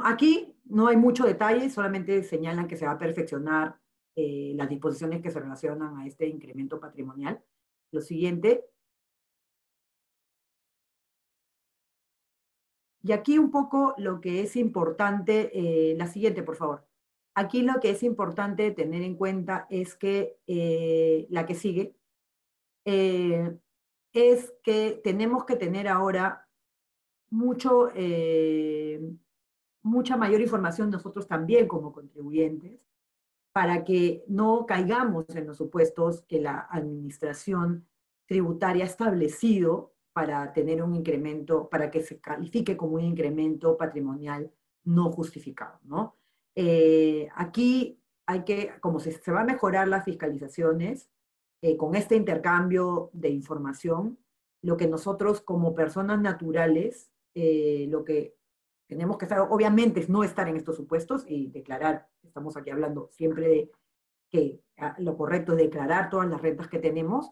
[0.04, 3.78] Aquí no hay mucho detalle, solamente señalan que se va a perfeccionar
[4.15, 7.41] eh, las disposiciones que se relacionan a este incremento patrimonial.
[7.91, 8.65] Lo siguiente.
[13.04, 16.86] Y aquí un poco lo que es importante, eh, la siguiente, por favor.
[17.34, 21.95] Aquí lo que es importante tener en cuenta es que eh, la que sigue
[24.13, 26.47] es que tenemos que tener ahora
[27.30, 27.89] mucho
[29.84, 32.80] mucha mayor información nosotros también como contribuyentes
[33.53, 37.87] para que no caigamos en los supuestos que la administración
[38.25, 44.51] tributaria ha establecido para tener un incremento, para que se califique como un incremento patrimonial
[44.83, 45.79] no justificado.
[45.83, 46.15] ¿no?
[46.55, 51.09] Eh, aquí hay que, como se, se, va a mejorar las fiscalizaciones,
[51.61, 54.17] eh, con este intercambio de información,
[54.63, 58.35] lo que nosotros como personas naturales, eh, lo que
[58.91, 63.47] tenemos que estar, obviamente, no estar en estos supuestos y declarar, estamos aquí hablando siempre
[63.47, 63.71] de
[64.30, 67.32] que ah, lo correcto es declarar todas las rentas que tenemos,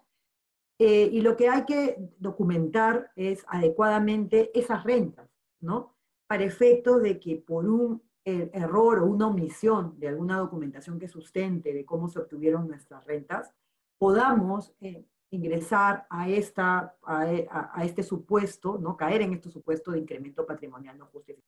[0.80, 5.98] eh, y lo que hay que documentar es adecuadamente esas rentas, ¿no?
[6.28, 11.10] Para efecto de que por un er, error o una omisión de alguna documentación que
[11.10, 13.54] sustente de cómo se obtuvieron nuestras rentas,
[13.98, 18.98] podamos eh, ingresar a, esta, a, este supuesto, ¿no?
[18.98, 21.39] caer en este supuesto de incremento patrimonial no justificado.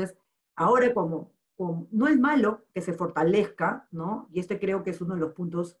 [0.00, 0.16] Entonces,
[0.56, 1.32] ahora como,
[1.90, 4.28] no es malo que se fortalezca, ¿no?
[4.32, 5.76] y este creo que es uno de los puntos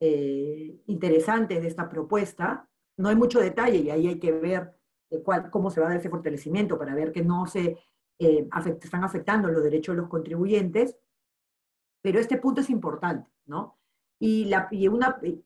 [0.00, 4.74] eh, interesantes de esta propuesta, no hay mucho detalle y ahí hay que ver
[5.10, 7.78] eh, cómo se va a dar ese fortalecimiento para ver que no se
[8.18, 8.48] eh,
[8.82, 10.96] están afectando los derechos de los contribuyentes,
[12.02, 13.78] pero este punto es importante, ¿no?
[14.22, 14.50] Y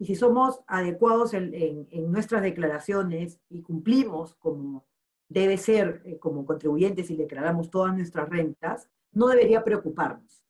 [0.00, 4.84] si somos adecuados en, en, nuestras declaraciones y cumplimos como,
[5.28, 10.44] debe ser eh, como contribuyentes y declaramos todas nuestras rentas, no debería preocuparnos.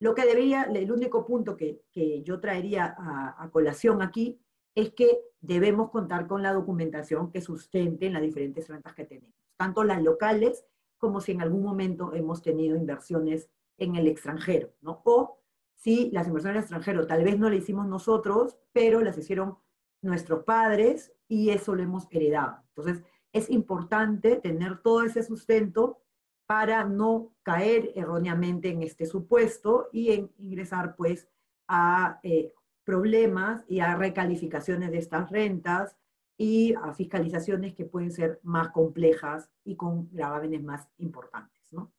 [0.00, 1.80] Lo que debería, el único punto que,
[2.24, 4.38] yo traería a, colación aquí
[4.74, 9.84] es que debemos contar con la documentación que sustente las diferentes rentas que tenemos, tanto
[9.84, 10.64] las locales
[10.98, 15.00] como si en algún momento hemos tenido inversiones en el extranjero, ¿no?
[15.04, 15.38] O
[15.74, 19.58] si las inversiones en el extranjero tal vez no las hicimos nosotros, pero las hicieron
[20.02, 22.58] nuestros padres y eso lo hemos heredado.
[22.68, 23.04] Entonces,
[23.34, 26.00] es importante tener todo ese sustento
[26.46, 31.28] para no caer erróneamente en este supuesto y en ingresar pues
[31.66, 32.52] a eh,
[32.84, 35.96] problemas y a recalificaciones de estas rentas
[36.36, 41.72] y a fiscalizaciones que pueden ser más complejas y con gravámenes más importantes.
[41.72, 41.92] ¿no?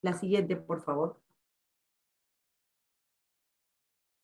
[0.00, 1.20] La siguiente, por favor.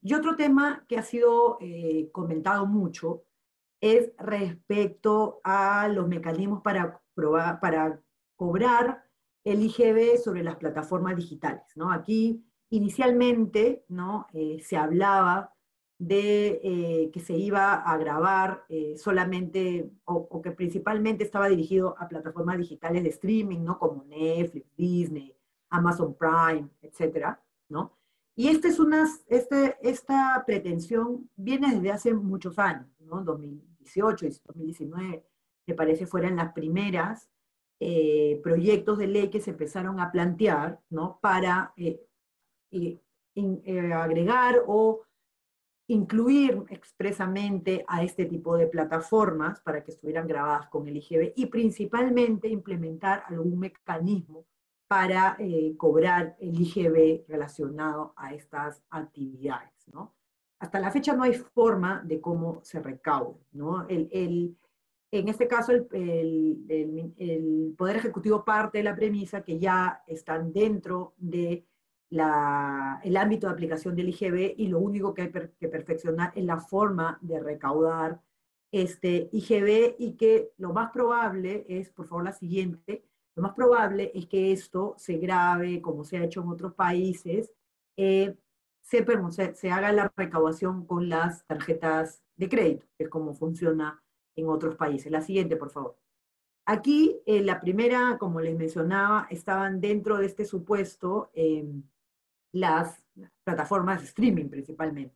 [0.01, 3.25] Y otro tema que ha sido eh, comentado mucho
[3.81, 8.01] es respecto a los mecanismos para, probar, para
[8.37, 9.05] cobrar
[9.45, 11.64] el IGB sobre las plataformas digitales.
[11.77, 11.91] ¿no?
[11.91, 14.27] Aquí inicialmente ¿no?
[14.33, 15.55] Eh, se hablaba
[15.99, 22.09] de eh, que se iba a grabar eh, solamente, o, que principalmente estaba dirigido a
[22.09, 23.79] plataformas digitales de streaming, ¿no?
[23.79, 25.35] Como Netflix, Disney,
[25.71, 27.99] Amazon Prime, etcétera, ¿no?
[28.37, 33.25] Y esta, es una, este, esta pretensión viene desde hace muchos años, ¿no?
[33.88, 35.24] 2018 y 2019,
[35.66, 37.29] me parece, fueran las primeras
[37.81, 41.18] eh, proyectos de ley que se empezaron a plantear, ¿no?
[41.20, 41.74] Para
[43.94, 45.03] agregar o
[45.88, 51.46] incluir expresamente a este tipo de plataformas para que estuvieran grabadas con el IGB y
[51.46, 54.44] principalmente implementar algún mecanismo
[54.87, 59.88] para eh, cobrar el IGB relacionado a estas actividades.
[59.92, 60.14] ¿no?
[60.61, 63.38] Hasta la fecha no hay forma de cómo se recaude.
[63.53, 63.87] ¿no?
[63.88, 64.57] El, el,
[65.11, 65.87] en este caso, el,
[66.68, 71.64] el, Poder Ejecutivo parte de la premisa que ya están dentro de
[72.11, 76.59] el ámbito de aplicación del IGB y lo único que hay que perfeccionar es la
[76.59, 78.21] forma de recaudar
[78.73, 84.11] este IGB y que lo más probable es, por favor, la siguiente, lo más probable
[84.14, 87.53] es que esto se grabe, como se ha hecho en otros países,
[87.97, 88.37] eh,
[88.88, 94.03] se, haga la recaudación con las tarjetas de crédito, que es como funciona
[94.35, 95.12] en otros países.
[95.12, 95.96] La siguiente, por favor.
[96.64, 101.66] Aquí, eh, la primera, como les mencionaba, estaban dentro de este supuesto eh,
[102.53, 103.05] las
[103.44, 105.14] plataformas streaming principalmente.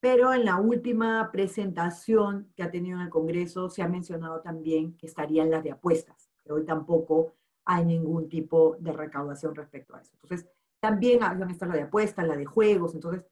[0.00, 4.96] Pero en la última presentación que ha tenido en el Congreso se ha mencionado también
[4.96, 10.00] que estarían las de apuestas, que hoy tampoco hay ningún tipo de recaudación respecto a
[10.00, 10.12] eso.
[10.14, 10.48] Entonces,
[10.80, 13.24] también van a estar la de apuestas, la de juegos, entonces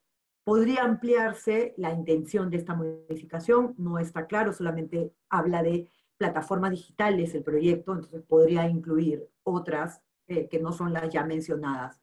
[0.44, 7.34] podría ampliarse la intención de esta modificación, no está claro, solamente habla de plataformas digitales
[7.34, 12.00] el proyecto, entonces podría incluir otras eh, que no son las ya mencionadas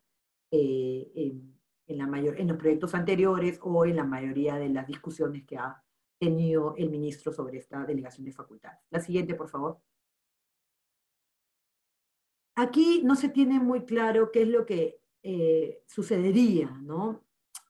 [0.52, 5.46] eh, en, la mayor, en los proyectos anteriores o en la mayoría de las discusiones
[5.46, 5.84] que ha
[6.20, 8.80] tenido el ministro sobre esta delegación de facultades.
[8.90, 9.80] La siguiente, por favor.
[12.56, 17.22] Aquí no se tiene muy claro qué es lo que eh, sucedería, ¿no?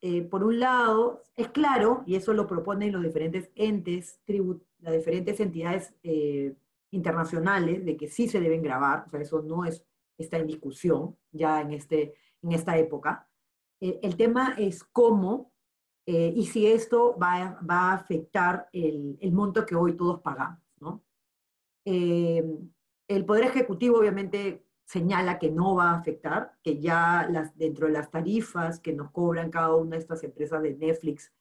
[0.02, 4.20] Eh, por un lado, es claro, y eso lo proponen los diferentes entes,
[4.80, 5.94] las diferentes entidades
[6.92, 9.86] internacionales, de que sí se deben grabar, o sea, eso no es,
[10.18, 13.28] está en discusión ya en este, en esta época.
[13.80, 15.52] Eh, el tema es cómo
[16.06, 20.62] eh, y si esto va, va a afectar el, el, monto que hoy todos pagamos.
[20.80, 21.04] ¿no?
[21.86, 22.44] Eh,
[23.08, 27.94] el Poder Ejecutivo obviamente señala que no va a afectar, que ya las, dentro de
[27.94, 31.32] las tarifas que nos cobran cada una de estas empresas de Netflix,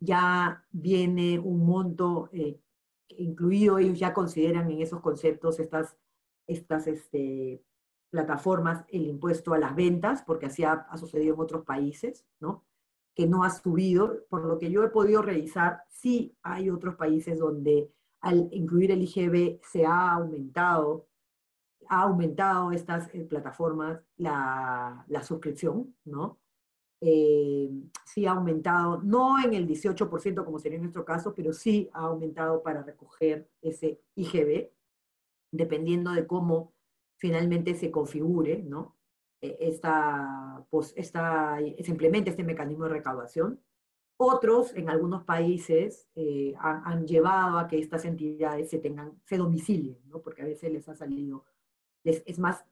[0.00, 2.30] ya viene un monto
[3.08, 5.96] incluido, ellos ya consideran en esos conceptos estas,
[6.46, 7.62] estas este,
[8.10, 12.64] plataformas el impuesto a las ventas, porque así ha, sucedido en otros países, ¿no?
[13.14, 14.24] que no ha subido.
[14.28, 19.02] Por lo que yo he podido revisar, sí hay otros países donde al incluir el
[19.02, 21.06] IGB se ha aumentado,
[21.88, 26.38] ha aumentado estas eh, plataformas la, la, suscripción, ¿no?
[27.00, 27.70] Eh,
[28.04, 32.00] sí ha aumentado, no en el 18% como sería en nuestro caso, pero sí ha
[32.00, 34.70] aumentado para recoger ese IGB,
[35.50, 36.72] dependiendo de cómo
[37.16, 38.96] finalmente se configure, ¿no?
[39.40, 43.60] E, esta, pues, esta, se implemente este mecanismo de recaudación.
[44.16, 49.98] Otros, en algunos países, eh, han, llevado a que estas entidades se tengan, se domicilien,
[50.06, 50.22] ¿no?
[50.22, 51.44] Porque a veces les ha salido,
[52.04, 52.64] les, es más,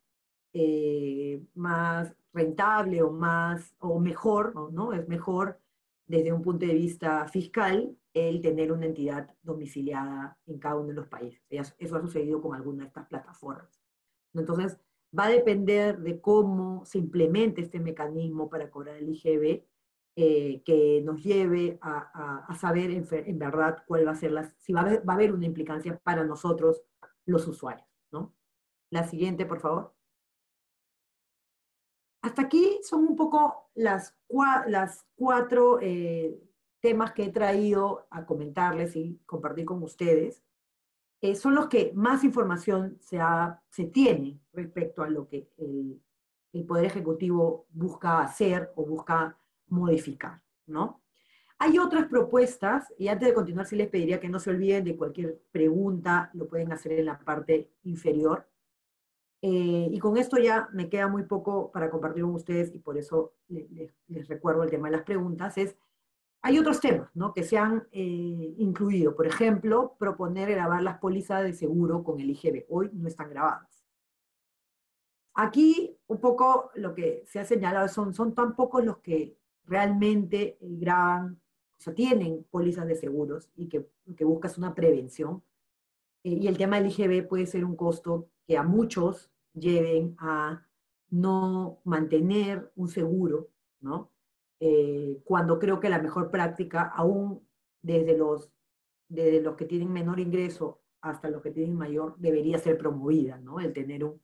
[0.52, 4.92] eh, más rentable o más, o mejor, ¿no?
[4.92, 5.58] Es mejor
[6.06, 10.94] desde un punto de vista fiscal el tener una entidad domiciliada en cada uno de
[10.94, 11.42] los países.
[11.50, 13.80] Eso ha sucedido con alguna de estas plataformas.
[14.34, 14.78] Entonces,
[15.18, 19.64] va a depender de cómo se implemente este mecanismo para cobrar el IGB,
[20.14, 24.80] eh, que nos lleve a, saber en, verdad cuál va a ser la, si va
[24.80, 26.82] a, haber, va a haber una implicancia para nosotros,
[27.24, 27.86] los usuarios.
[28.10, 28.34] ¿no?
[28.92, 29.94] La siguiente, por favor.
[32.20, 34.14] Hasta aquí son un poco las,
[35.16, 36.38] cuatro eh,
[36.78, 40.42] temas que he traído a comentarles y compartir con ustedes.
[41.22, 43.18] Eh, son los que más información se,
[43.70, 45.98] se tiene respecto a lo que el,
[46.68, 49.38] Poder Ejecutivo busca hacer o busca
[49.68, 51.00] modificar, ¿no?
[51.58, 54.98] Hay otras propuestas, y antes de continuar, sí les pediría que no se olviden de
[54.98, 58.51] cualquier pregunta, lo pueden hacer en la parte inferior.
[59.44, 62.96] Eh, y con esto ya me queda muy poco para compartir con ustedes y por
[62.96, 65.58] eso les, recuerdo el tema de las preguntas.
[65.58, 65.76] Es,
[66.42, 67.34] hay otros temas ¿no?
[67.34, 69.16] que se han eh, incluido.
[69.16, 72.66] Por ejemplo, proponer grabar las pólizas de seguro con el IGB.
[72.68, 73.84] Hoy no están grabadas.
[75.34, 80.58] Aquí un poco lo que se ha señalado son, son tan pocos los que realmente
[80.60, 81.40] graban,
[81.78, 85.42] o sea, tienen pólizas de seguros y que, que buscas una prevención.
[86.24, 90.66] Eh, y el tema del IGB puede ser un costo que a muchos lleven a
[91.10, 93.50] no mantener un seguro,
[93.80, 94.10] ¿no?
[94.60, 97.46] Eh, cuando creo que la mejor práctica, aún
[97.82, 98.50] desde los,
[99.08, 103.60] desde los que tienen menor ingreso hasta los que tienen mayor, debería ser promovida, ¿no?
[103.60, 104.20] El tener un,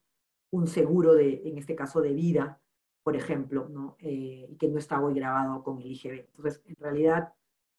[0.51, 2.61] un seguro de, en este caso, de vida,
[3.03, 3.97] por ejemplo, ¿no?
[4.01, 6.27] Eh, que no está hoy grabado con el IGB.
[6.29, 7.33] Entonces, en realidad,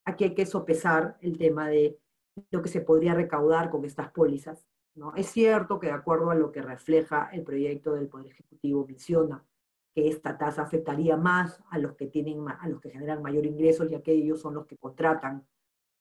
[0.05, 1.97] aquí hay que sopesar el tema de
[2.51, 4.65] lo que se podría recaudar con estas pólizas,
[5.15, 9.45] es cierto que de acuerdo a lo que refleja el proyecto del Poder Ejecutivo menciona
[9.95, 13.86] que esta tasa afectaría más a los que, tienen, a los que generan mayor ingreso,
[13.86, 15.47] ya que ellos son los que contratan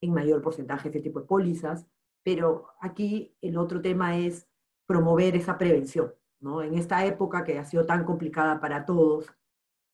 [0.00, 1.86] en mayor porcentaje este tipo de pólizas,
[2.22, 4.48] pero aquí el otro tema es
[4.86, 6.62] promover esa prevención, ¿no?
[6.62, 9.26] En esta época que ha sido tan complicada para todos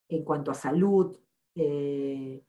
[0.08, 1.18] en cuanto a salud,
[1.54, 2.44] eh,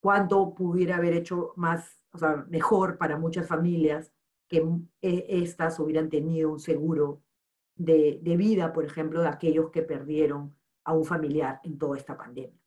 [0.00, 4.12] cuánto pudiera haber hecho más, o sea, mejor para muchas familias
[4.48, 4.58] que
[5.02, 7.22] eh, estas hubieran tenido un seguro
[7.74, 12.62] de, vida, por ejemplo, de aquellos que perdieron a un familiar en toda esta pandemia.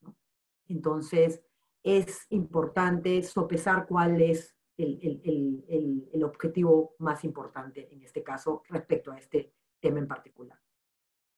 [0.67, 1.41] Entonces,
[1.81, 9.53] es importante sopesar cuál es el, objetivo más importante en este caso respecto a este
[9.79, 10.59] tema en particular.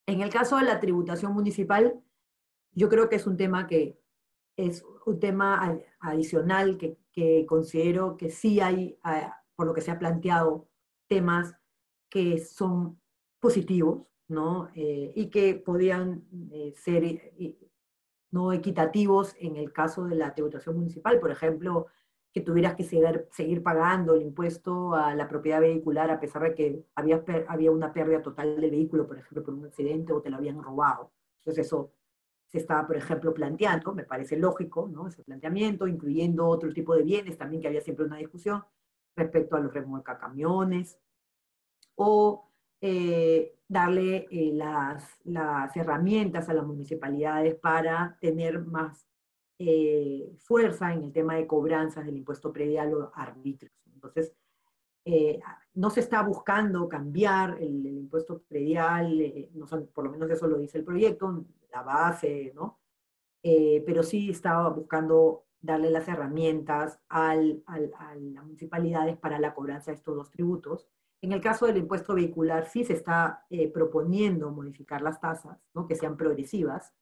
[0.07, 2.01] En el caso de la tributación municipal,
[2.71, 3.99] yo creo que es un tema que
[4.67, 8.97] es un tema adicional que, que considero que sí hay,
[9.55, 10.67] por lo que se ha planteado,
[11.07, 11.55] temas
[12.09, 12.99] que son
[13.39, 14.69] positivos, ¿no?
[14.75, 17.57] Eh, y que podían eh, ser eh,
[18.31, 21.87] no equitativos en el caso de la tributación municipal, por ejemplo,
[22.31, 26.53] que tuvieras que seguir, seguir pagando el impuesto a la propiedad vehicular a pesar de
[26.53, 30.29] que había, había una pérdida total del vehículo, por ejemplo, por un accidente o te
[30.29, 31.11] lo habían robado.
[31.39, 31.91] Entonces eso
[32.49, 35.07] se estaba, por ejemplo, planteando, me parece lógico, ¿no?
[35.07, 38.63] Ese planteamiento, incluyendo otro tipo de bienes también, que había siempre una discusión,
[39.15, 40.99] respecto a los remolcacamiones,
[41.95, 42.49] o
[42.81, 49.05] eh, darle eh, las, las, herramientas a las municipalidades para tener más
[49.59, 53.73] eh, fuerza en el tema de cobranzas del impuesto predial o arbitrios.
[53.93, 54.33] Entonces,
[55.73, 59.19] no se está buscando cambiar el, impuesto predial,
[59.53, 62.79] no por lo menos eso lo dice el proyecto, la base, ¿no?
[63.41, 69.91] pero sí estaba buscando darle las herramientas al, al, a las municipalidades para la cobranza
[69.91, 70.87] de estos dos tributos.
[71.21, 75.85] En el caso del impuesto vehicular sí se está eh, proponiendo modificar las tasas, ¿no?
[75.85, 76.93] que sean progresivas.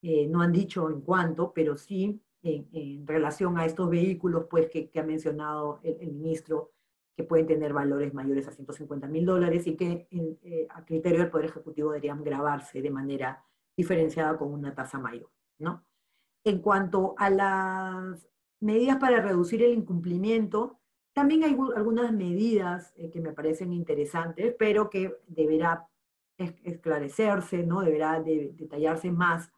[0.00, 4.88] Eh, no han dicho en cuánto, pero sí en, relación a estos vehículos pues, que,
[4.88, 6.72] que ha mencionado el, ministro,
[7.14, 11.30] que pueden tener valores mayores a 150 mil dólares y que eh, a criterio del
[11.30, 13.44] Poder Ejecutivo deberían grabarse de manera
[13.76, 15.30] diferenciada con una tasa mayor.
[15.58, 15.84] ¿no?
[16.44, 18.28] En cuanto a las
[18.60, 20.78] medidas para reducir el incumplimiento,
[21.12, 25.86] también hay algunas medidas eh, que me parecen interesantes, pero que deberá
[26.38, 27.82] esclarecerse, ¿no?
[27.82, 29.52] Deberá detallarse más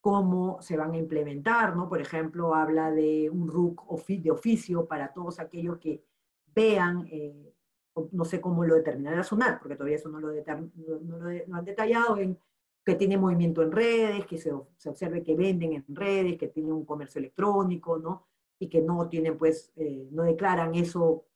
[0.00, 1.88] cómo se van a implementar, ¿no?
[1.88, 6.04] Por ejemplo, habla de un RUC de oficio para todos aquellos que
[6.54, 7.52] vean, eh,
[8.12, 12.16] no sé cómo lo determinará SUNAT, porque todavía eso no lo, no lo han detallado,
[12.16, 12.38] en
[12.84, 16.72] que tiene movimiento en redes, que se, se, observe que venden en redes, que tienen
[16.72, 18.26] un comercio electrónico, ¿no?
[18.58, 21.26] Y que no tienen, pues, eh, no declaran eso,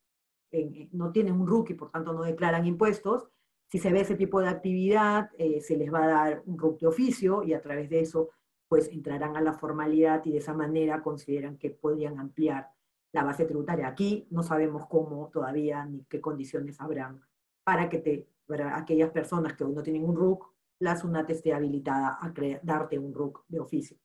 [0.93, 3.29] no tienen un y por tanto no declaran impuestos.
[3.69, 6.81] Si se ve ese tipo de actividad, eh, se les va a dar un RUC
[6.81, 8.31] de oficio y a través de eso
[8.69, 12.71] pues entrarán a la formalidad y de esa manera consideran que podrían ampliar
[13.13, 13.89] la base tributaria.
[13.89, 17.21] Aquí no sabemos cómo todavía ni qué condiciones habrán
[17.65, 22.19] para que te, para aquellas personas que no tienen un RUC, la SUNAT esté habilitada
[22.21, 23.97] a darte un RUC de oficio.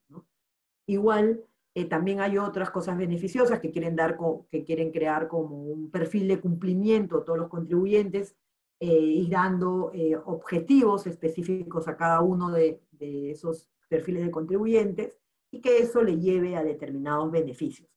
[0.88, 1.44] Igual,
[1.74, 4.18] eh, también hay otras cosas beneficiosas que quieren, dar
[4.50, 8.36] que quieren crear como un perfil de cumplimiento a todos los contribuyentes,
[8.80, 15.18] eh, ir dando eh, objetivos específicos a cada uno de, de esos perfiles de contribuyentes
[15.52, 17.92] y que eso le lleve a determinados beneficios.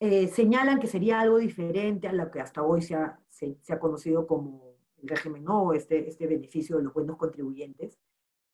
[0.00, 3.78] Eh, señalan que sería algo diferente a lo que hasta hoy se ha, se, ha
[3.78, 4.73] conocido como
[5.08, 7.98] régimen no, este, este beneficio de los buenos contribuyentes,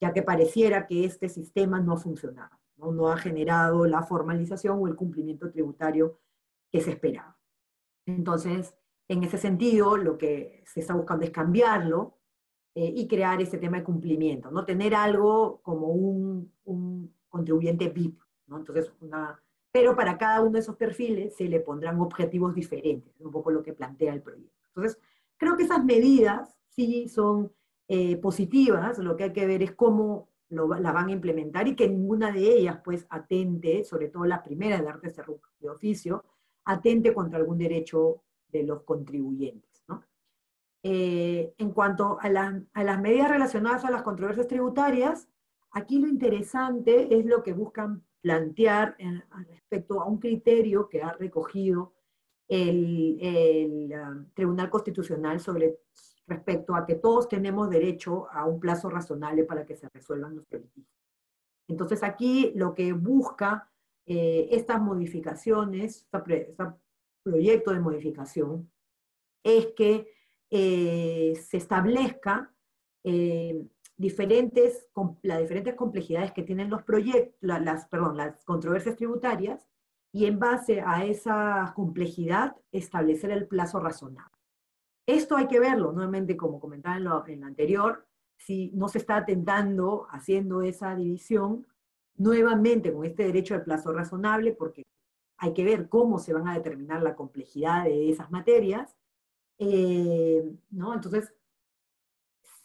[0.01, 2.92] ya que pareciera que este sistema no ha funcionado, ¿no?
[2.92, 6.18] no ha generado la formalización o el cumplimiento tributario
[6.70, 7.38] que se esperaba.
[8.07, 8.74] Entonces,
[9.09, 12.18] en ese sentido, lo que se está buscando es cambiarlo
[12.74, 14.64] eh, y crear ese tema de cumplimiento, ¿no?
[14.64, 18.59] Tener algo como un, un contribuyente VIP, ¿no?
[18.59, 19.42] Entonces, una,
[19.72, 23.62] pero para cada uno de esos perfiles se le pondrán objetivos diferentes, un poco lo
[23.62, 24.68] que plantea el proyecto.
[24.68, 25.01] Entonces,
[25.41, 27.51] creo que esas medidas sí son
[27.88, 31.74] eh, positivas, lo que hay que ver es cómo lo, la van a implementar y
[31.74, 35.12] que ninguna de ellas, pues, atente, sobre todo la primera de arte
[35.61, 36.24] de oficio,
[36.64, 39.70] atente contra algún derecho de los contribuyentes.
[40.82, 45.28] Eh, en cuanto a, las medidas relacionadas a las controversias tributarias,
[45.72, 48.97] aquí lo interesante es lo que buscan plantear
[49.49, 51.93] respecto a un criterio que ha recogido
[52.51, 55.78] el, um, Tribunal Constitucional sobre
[56.26, 60.44] respecto a que todos tenemos derecho a un plazo razonable para que se resuelvan los
[60.51, 60.86] litigios.
[61.68, 63.70] Entonces aquí lo que busca
[64.07, 66.66] eh, estas modificaciones, este
[67.22, 68.70] proyecto de modificación,
[69.42, 70.09] es que
[70.51, 72.53] eh, se establezca
[73.05, 73.64] eh,
[73.96, 74.88] diferentes,
[75.22, 79.69] las diferentes complejidades que tienen los proyectos, las, perdón, las controversias tributarias,
[80.12, 84.36] y en base a esa complejidad establecer el plazo razonable.
[85.06, 88.06] Esto hay que verlo, nuevamente, como comentaba en lo, en lo anterior,
[88.36, 91.66] si no se está atentando haciendo esa división,
[92.16, 94.82] nuevamente con este derecho al plazo razonable, porque
[95.38, 98.96] hay que ver cómo se van a determinar la complejidad de esas materias,
[99.58, 100.94] eh, ¿no?
[100.94, 101.34] Entonces,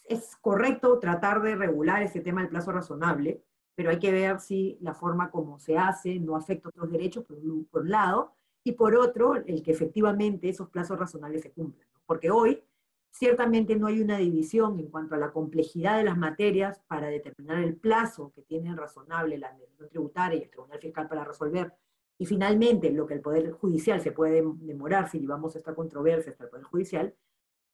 [0.03, 3.43] es correcto tratar de regular ese tema del plazo razonable,
[3.75, 7.37] pero hay que ver si la forma como se hace no afecta otros derechos, por
[7.37, 11.87] un, lado, y por otro, el que efectivamente esos plazos razonables se cumplan.
[12.05, 12.63] Porque hoy,
[13.11, 17.59] ciertamente no hay una división en cuanto a la complejidad de las materias para determinar
[17.59, 21.73] el plazo que tienen razonable la administración tributaria y el Tribunal Fiscal para resolver
[22.17, 26.45] y finalmente, lo que el Poder Judicial se puede demorar si llevamos esta controversia hasta
[26.45, 27.13] el Poder Judicial,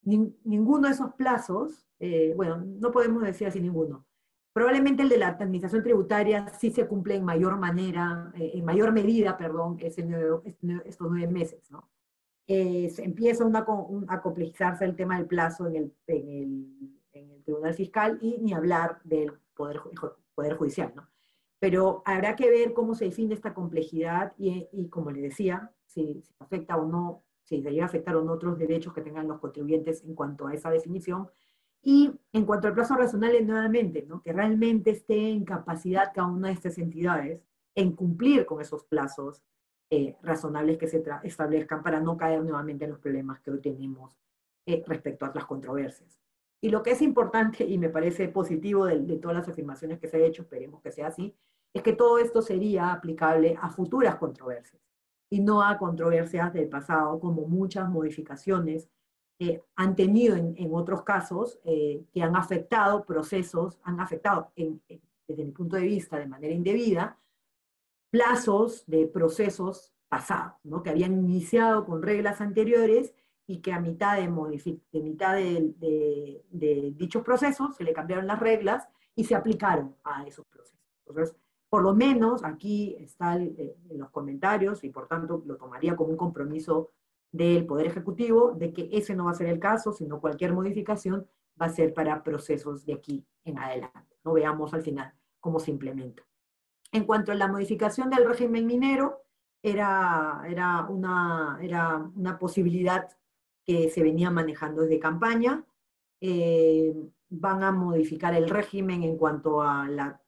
[0.03, 4.05] ninguno de esos plazos, eh, bueno, no podemos decir así ninguno.
[4.53, 8.91] Probablemente el de la administración tributaria sí se cumple en mayor manera, eh, en mayor
[8.91, 10.05] medida, perdón, ese
[10.85, 11.89] estos nueve meses, ¿no?
[12.47, 13.65] Eh, empieza una,
[14.09, 18.39] a complejizarse el tema del plazo en el, en el, en el Tribunal Fiscal y
[18.39, 19.79] ni hablar del Poder,
[20.35, 21.07] poder Judicial, ¿no?
[21.61, 26.23] pero habrá que ver cómo se define esta complejidad y, y como le decía, si,
[26.39, 29.39] afecta o no, si se llega a afectar o no otros derechos que tengan los
[29.39, 31.29] contribuyentes en cuanto a esa definición.
[31.83, 34.21] Y en cuanto al plazo razonable, nuevamente, ¿no?
[34.21, 37.41] que realmente esté en capacidad cada una de estas entidades
[37.75, 39.41] en cumplir con esos plazos
[39.89, 44.15] eh, razonables que se establezcan para no caer nuevamente en los problemas que hoy tenemos
[44.65, 46.19] eh, respecto a las controversias.
[46.61, 50.07] Y lo que es importante y me parece positivo de, de, todas las afirmaciones que
[50.07, 51.35] se han hecho, esperemos que sea así,
[51.73, 54.81] es que todo esto sería aplicable a futuras controversias
[55.29, 58.89] y no a controversias del pasado, como muchas modificaciones
[59.43, 65.51] eh, han tenido en, otros casos eh, que han afectado procesos, han afectado, desde mi
[65.51, 67.17] punto de vista, de manera indebida,
[68.11, 70.83] plazos de procesos pasados, ¿no?
[70.83, 73.15] que habían iniciado con reglas anteriores
[73.47, 74.29] y que a mitad de,
[74.99, 80.79] mitad de, dichos procesos se le cambiaron las reglas y se aplicaron a esos procesos.
[81.07, 81.35] Entonces,
[81.67, 86.11] por lo menos aquí está eh, en los comentarios y por tanto lo tomaría como
[86.11, 86.91] un compromiso
[87.31, 91.27] del Poder Ejecutivo de que ese no va a ser el caso, sino cualquier modificación
[91.59, 94.17] va a ser para procesos de aquí en adelante.
[94.23, 96.23] No veamos al final cómo se implementa.
[96.91, 99.23] En cuanto a la modificación del régimen minero,
[99.63, 103.07] era, era, una, era una posibilidad
[103.63, 105.63] que se venía manejando desde campaña.
[106.19, 106.93] Eh,
[107.29, 110.21] van a modificar el régimen en cuanto a la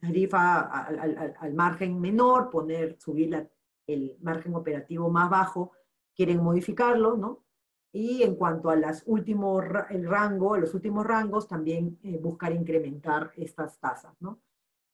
[0.00, 3.48] tarifa al, margen menor, poner, subir
[3.86, 5.72] el margen operativo más bajo,
[6.18, 7.44] quieren modificarlo, ¿no?
[7.92, 13.30] Y en cuanto a las últimos, el rango, los últimos rangos, también eh, buscar incrementar
[13.36, 14.40] estas tasas, ¿no?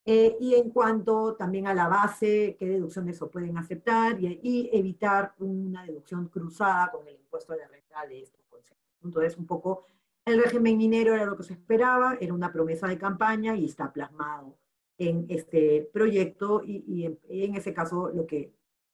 [0.05, 5.35] Eh, y en cuanto también a la base, qué deducciones se pueden aceptar y, evitar
[5.39, 8.85] una deducción cruzada con el impuesto de la renta de estos conceptos.
[9.03, 9.87] Entonces, un poco
[10.27, 13.91] el régimen minero era lo que se esperaba, era una promesa de campaña y está
[13.95, 14.59] plasmado
[14.99, 18.53] en este proyecto y, en, ese caso lo que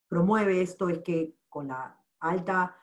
[0.09, 2.77] promueve esto es que con la alta,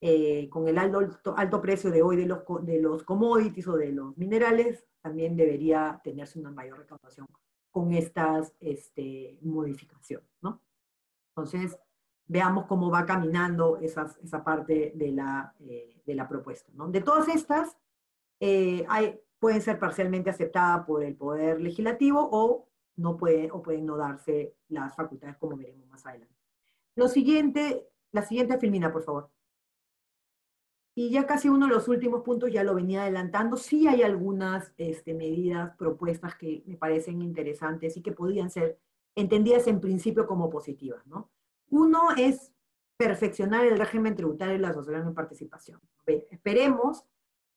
[0.00, 3.92] eh, con el alto, alto, precio de hoy de los, de los commodities o de
[3.92, 7.26] los minerales, también debería tenerse una mayor recaudación
[7.70, 10.60] con estas este, modificaciones, ¿no?
[11.30, 11.78] Entonces,
[12.26, 16.88] veamos cómo va caminando esa parte de la, eh, de la propuesta, ¿no?
[16.88, 17.76] De todas estas,
[18.40, 23.86] eh, hay, pueden ser parcialmente aceptadas por el Poder Legislativo o, no pueden, o pueden
[23.86, 26.34] no darse las facultades, como veremos más adelante.
[26.94, 29.30] Lo siguiente, la siguiente filmina, por favor.
[30.94, 33.56] Y ya casi uno de los últimos puntos ya lo venía adelantando.
[33.56, 38.78] Sí hay algunas este, medidas, propuestas que me parecen interesantes y que podrían ser
[39.14, 41.06] entendidas en principio como positivas.
[41.06, 41.30] ¿no?
[41.70, 42.52] Uno es
[42.98, 45.80] perfeccionar el régimen tributario de la asociación de participación.
[46.06, 47.04] Esperemos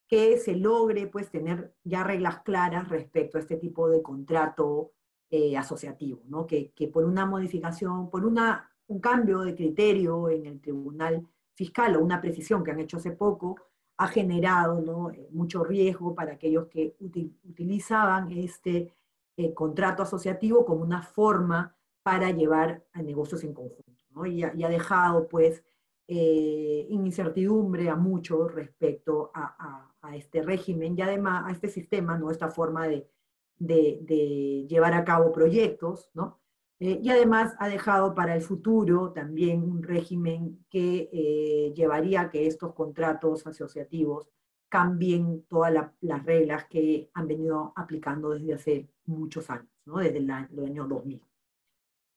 [0.08, 4.94] que se logre pues, tener ya reglas claras respecto a este tipo de contrato
[5.30, 6.48] eh, asociativo, ¿no?
[6.48, 11.96] que, que por una modificación, por una, un cambio de criterio en el tribunal fiscal
[11.96, 13.56] o una precisión que han hecho hace poco
[13.98, 15.12] ha generado.
[15.12, 18.94] Eh, mucho riesgo para aquellos que utilizaban este
[19.38, 24.04] eh, contrato asociativo como una forma para llevar a negocios en conjunto.
[24.12, 24.26] ¿no?
[24.26, 25.64] Y, ha, dejado pues
[26.08, 32.30] eh, incertidumbre a muchos respecto a, este régimen y además a este sistema, ¿no?
[32.30, 33.10] esta forma de,
[33.58, 36.40] de, de llevar a cabo proyectos, ¿no?
[36.80, 42.30] Eh, y además ha dejado para el futuro también un régimen que eh, llevaría a
[42.30, 44.28] que estos contratos asociativos
[44.68, 50.00] cambien todas las reglas que han venido aplicando desde hace muchos años, ¿no?
[50.00, 51.22] desde el año, el año 2000.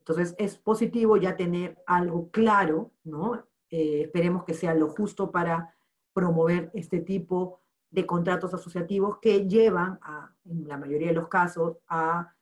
[0.01, 3.45] Entonces es positivo ya tener algo claro, ¿no?
[3.71, 5.75] Eh, esperemos que sea lo justo para
[6.15, 10.01] promover este tipo de contratos asociativos que llevan,
[10.47, 12.35] en la mayoría de los casos, a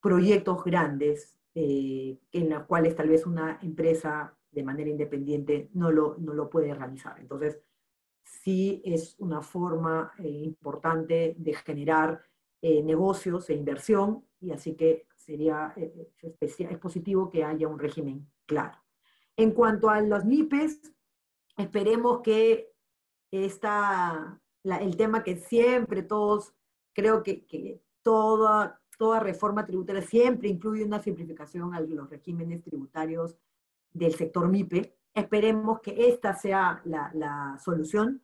[0.00, 6.18] proyectos grandes eh, en las cuales tal vez una empresa de manera independiente no lo,
[6.18, 7.18] no lo puede realizar.
[7.18, 7.58] Entonces,
[8.22, 12.20] sí es una forma eh, importante de generar
[12.60, 15.72] eh, negocios e inversión, y así que sería
[16.40, 18.76] es positivo que haya un régimen claro.
[19.34, 20.92] En cuanto a los MIPES,
[21.56, 22.70] esperemos que
[23.30, 26.54] esta, el tema que siempre todos,
[26.92, 33.36] creo que, que toda toda reforma tributaria siempre incluye una simplificación a los regímenes tributarios
[33.92, 34.94] del sector MIPE.
[35.14, 38.22] Esperemos que esta sea la, solución.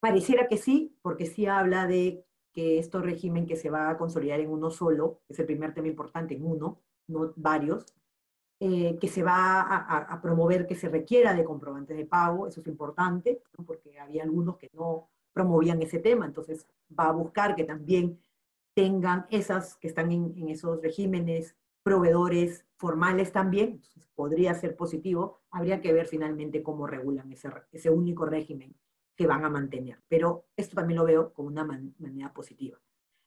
[0.00, 4.40] Pareciera que sí, porque sí habla de que este régimen que se va a consolidar
[4.40, 7.86] en uno solo, es el primer tema importante, en uno, no varios,
[8.60, 12.66] eh, que se va a, promover que se requiera de comprobantes de pago, eso es
[12.66, 16.66] importante, porque había algunos que no promovían ese tema, entonces
[16.98, 18.20] va a buscar que también
[18.74, 23.82] tengan esas que están en, esos regímenes proveedores formales también,
[24.14, 28.74] podría ser positivo, habría que ver finalmente cómo regulan ese, ese único régimen
[29.16, 32.78] que van a mantener, pero esto también lo veo como una manera positiva.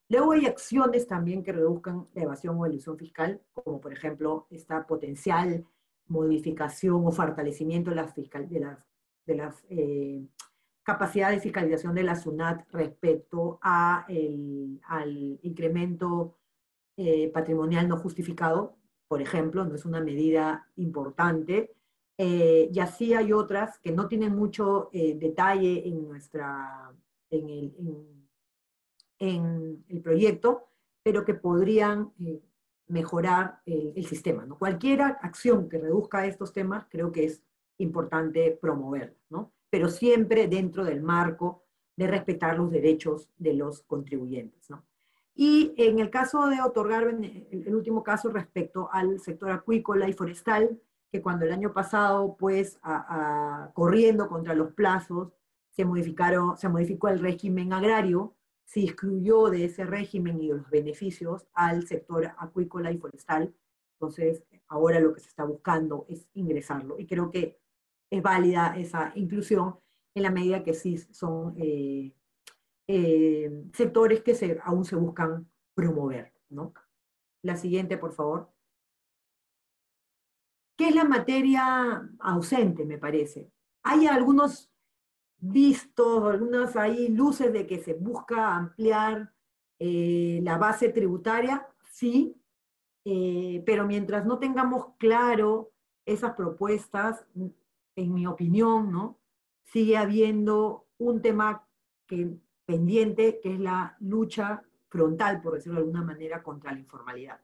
[0.08, 4.86] Luego hay acciones también que reduzcan la evasión o ilusión fiscal, como por ejemplo esta
[4.86, 5.66] potencial
[6.08, 8.80] modificación o fortalecimiento de las, fiscal, de las,
[9.26, 10.28] de las eh,
[10.86, 14.06] capacidad de fiscalización de la SUNAT respecto a
[14.88, 16.38] al incremento
[16.98, 18.78] eh, patrimonial no justificado,
[19.10, 21.76] por ejemplo, no es una medida importante.
[22.18, 26.94] Eh, y así hay otras que no tienen mucho eh, detalle en, nuestra,
[27.30, 27.76] en, el,
[29.20, 30.70] en, el proyecto,
[31.04, 32.14] pero que podrían
[32.88, 34.46] mejorar el sistema.
[34.46, 34.58] ¿no?
[34.58, 37.44] Cualquier acción que reduzca estos temas creo que es
[37.78, 39.18] importante promoverla.
[39.30, 39.52] ¿no?
[39.76, 41.66] Pero siempre dentro del marco
[41.98, 44.70] de respetar los derechos de los contribuyentes.
[44.70, 44.86] ¿no?
[45.36, 50.80] Y en el caso de otorgar, el último caso respecto al sector acuícola y forestal,
[51.12, 52.80] que cuando el año pasado, pues,
[53.74, 55.34] corriendo contra los plazos,
[55.72, 60.70] se, modificaron, se modificó el régimen agrario, se excluyó de ese régimen y de los
[60.70, 63.54] beneficios al sector acuícola y forestal.
[63.96, 66.98] Entonces, ahora lo que se está buscando es ingresarlo.
[66.98, 67.60] Y creo que
[68.10, 69.80] es válida esa inclusión
[70.14, 72.14] en la medida que sí son eh,
[72.88, 76.34] eh, sectores que aún se buscan promover.
[76.50, 76.74] ¿no?
[77.42, 78.50] La siguiente, por favor.
[80.78, 83.52] ¿Qué es la materia ausente, me parece?
[83.84, 84.72] Hay algunos
[85.38, 89.34] vistos, algunas ahí luces de que se busca ampliar
[89.80, 92.36] eh, la base tributaria, sí,
[93.66, 95.72] pero mientras no tengamos claro
[96.06, 97.24] esas propuestas,
[97.96, 99.20] en mi opinión, ¿no?
[99.66, 101.68] sigue habiendo un tema
[102.66, 107.42] pendiente, que es la lucha frontal, por decirlo de alguna manera, contra la informalidad.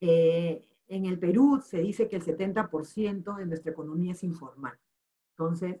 [0.00, 4.76] Eh, en el Perú se dice que el 70% de nuestra economía es informal.
[5.36, 5.80] Entonces,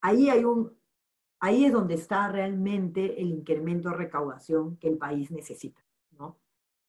[0.00, 0.72] ahí, hay un,
[1.40, 5.85] ahí es donde está realmente el incremento de recaudación que el país necesita.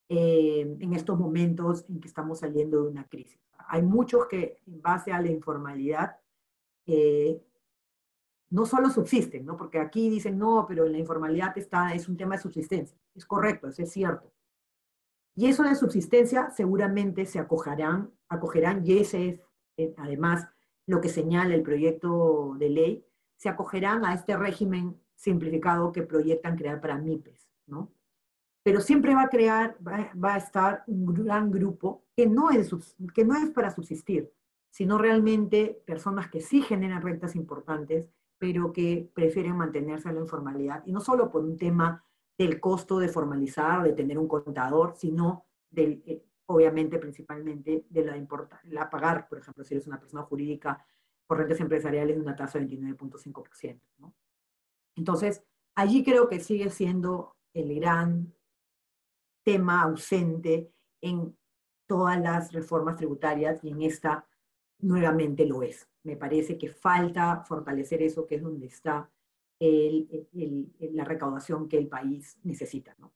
[0.10, 3.42] Eh, en estos momentos en que estamos saliendo de una crisis.
[3.68, 6.16] Hay muchos que en base a la informalidad
[6.86, 7.44] eh,
[8.50, 9.58] no solo subsisten, ¿no?
[9.58, 12.98] porque aquí dicen, no, pero la informalidad está, es un tema de subsistencia.
[13.16, 14.32] Es correcto, eso es cierto.
[15.36, 19.40] Y eso de subsistencia seguramente se acogerán, acogerán y ese es
[19.76, 20.48] eh, además
[20.86, 23.06] lo que señala el proyecto de ley,
[23.36, 27.92] se acogerán a este régimen simplificado que proyectan crear para MIPES, ¿no?
[28.68, 32.70] Pero siempre va a crear, va, a estar un gran grupo que no, es,
[33.14, 34.30] que no es para subsistir,
[34.70, 40.84] sino realmente personas que sí generan rentas importantes, pero que prefieren mantenerse en la informalidad,
[40.86, 42.04] y no solo por un tema
[42.38, 48.22] del costo de formalizar, de tener un contador, sino del, eh, obviamente principalmente de la,
[48.64, 50.86] la pagar, por ejemplo, si eres una persona jurídica
[51.26, 53.80] por rentas empresariales de una tasa de 29.5%.
[54.00, 54.14] ¿no?
[54.98, 55.42] Entonces,
[55.74, 58.34] allí creo que sigue siendo el gran
[59.48, 61.34] tema ausente en
[61.88, 64.28] todas las reformas tributarias y en esta
[64.80, 65.88] nuevamente lo es.
[66.04, 69.10] Me parece que falta fortalecer eso, que es donde está
[69.62, 72.94] la recaudación que el país necesita.
[72.98, 73.14] ¿no?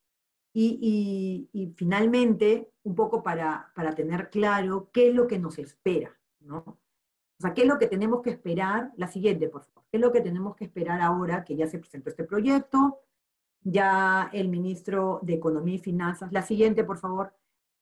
[0.54, 6.60] Y, finalmente, un poco para, para, tener claro qué es lo que nos espera, ¿no?
[6.60, 10.02] O sea, qué es lo que tenemos que esperar, la siguiente, por favor, qué es
[10.02, 13.02] lo que tenemos que esperar ahora que ya se presentó este proyecto,
[13.64, 17.34] ya el ministro de Economía y Finanzas, la siguiente, por favor,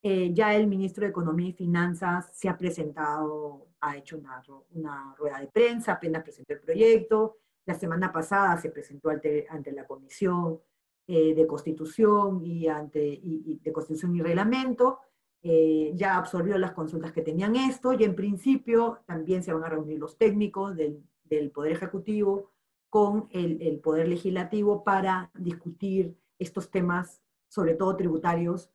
[0.01, 5.15] eh, ya el ministro de Economía y Finanzas se ha presentado, ha hecho una, una
[5.17, 10.59] rueda de prensa, apenas presentó el proyecto, la semana pasada se presentó ante, la Comisión
[11.07, 14.99] eh, de Constitución y, ante, y, de Constitución y Reglamento,
[15.41, 19.69] eh, ya absorbió las consultas que tenían esto y en principio también se van a
[19.69, 22.51] reunir los técnicos del Poder Ejecutivo
[22.89, 28.71] con el, el, Poder Legislativo para discutir estos temas, sobre todo tributarios,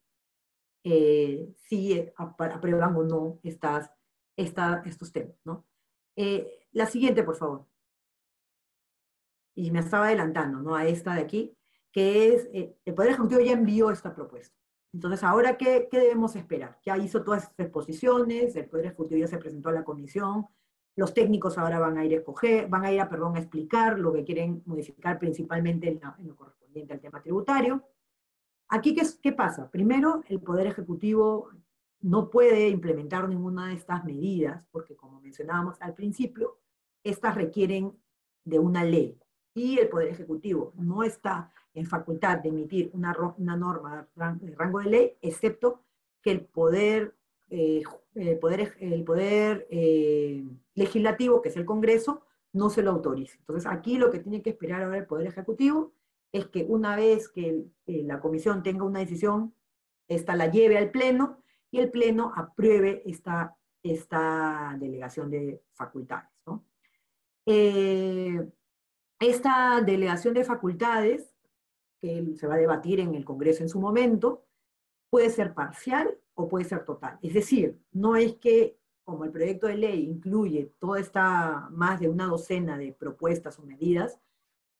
[0.85, 3.91] eh, si aprueban o no estas,
[4.37, 5.37] estos temas.
[5.45, 5.65] ¿no?
[6.73, 7.67] la siguiente, por favor
[9.55, 10.75] y me estaba adelantando, ¿no?
[10.75, 11.57] A esta de aquí,
[11.93, 14.57] que es, eh, el Poder Ejecutivo ya envió esta propuesta.
[14.93, 16.79] Entonces, ¿ahora qué, qué, debemos esperar?
[16.85, 20.47] Ya hizo todas estas exposiciones, el Poder Ejecutivo ya se presentó a la comisión,
[20.97, 24.13] los técnicos ahora van a ir a van a ir a, perdón, a explicar lo
[24.13, 27.83] que quieren modificar principalmente en, lo correspondiente al tema tributario.
[28.69, 29.71] Aquí, ¿qué, ¿qué pasa?
[29.71, 31.51] Primero, el Poder Ejecutivo
[32.01, 36.59] no puede implementar ninguna de estas medidas, porque como mencionábamos al principio,
[37.03, 37.93] estas requieren
[38.45, 39.19] de una ley
[39.55, 44.81] y el Poder Ejecutivo no está en facultad de emitir una, una norma de rango
[44.81, 45.83] de ley, excepto
[46.23, 47.17] que el Poder,
[47.51, 47.83] eh,
[48.15, 52.23] el poder, eh, Legislativo, que es el Congreso,
[52.53, 53.39] no se lo autorice.
[53.39, 55.93] Entonces, aquí lo que tiene que esperar ahora el Poder Ejecutivo
[56.33, 59.55] es que una vez que eh, la Comisión tenga una decisión,
[60.09, 63.57] esta la lleve al Pleno y el Pleno apruebe esta,
[64.79, 66.31] delegación de facultades.
[69.21, 71.35] Esta delegación de facultades,
[72.01, 74.45] que se va a debatir en el Congreso en su momento,
[75.11, 77.19] puede ser parcial o puede ser total.
[77.23, 82.09] Es decir, no es que como el proyecto de ley incluye toda esta más de
[82.09, 84.19] una docena de propuestas o medidas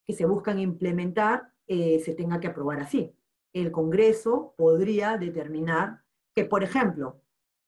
[0.05, 3.15] que se buscan implementar, eh, se tenga que aprobar así.
[3.53, 6.03] El Congreso podría determinar
[6.35, 7.21] que, por ejemplo,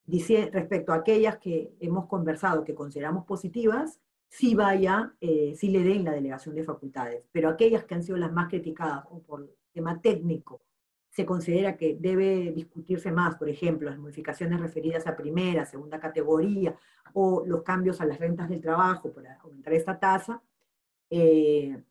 [0.05, 5.82] dice, respecto a aquellas que hemos conversado que consideramos positivas, sí vaya, eh, sí le
[5.82, 9.49] den la delegación de facultades, pero aquellas que han sido las más criticadas o por
[9.72, 10.61] tema técnico,
[11.16, 16.76] se considera que debe discutirse más, por ejemplo, las modificaciones referidas a primera, segunda categoría
[17.14, 20.42] o los cambios a las rentas del trabajo para aumentar esta tasa,
[21.08, 21.82] eh,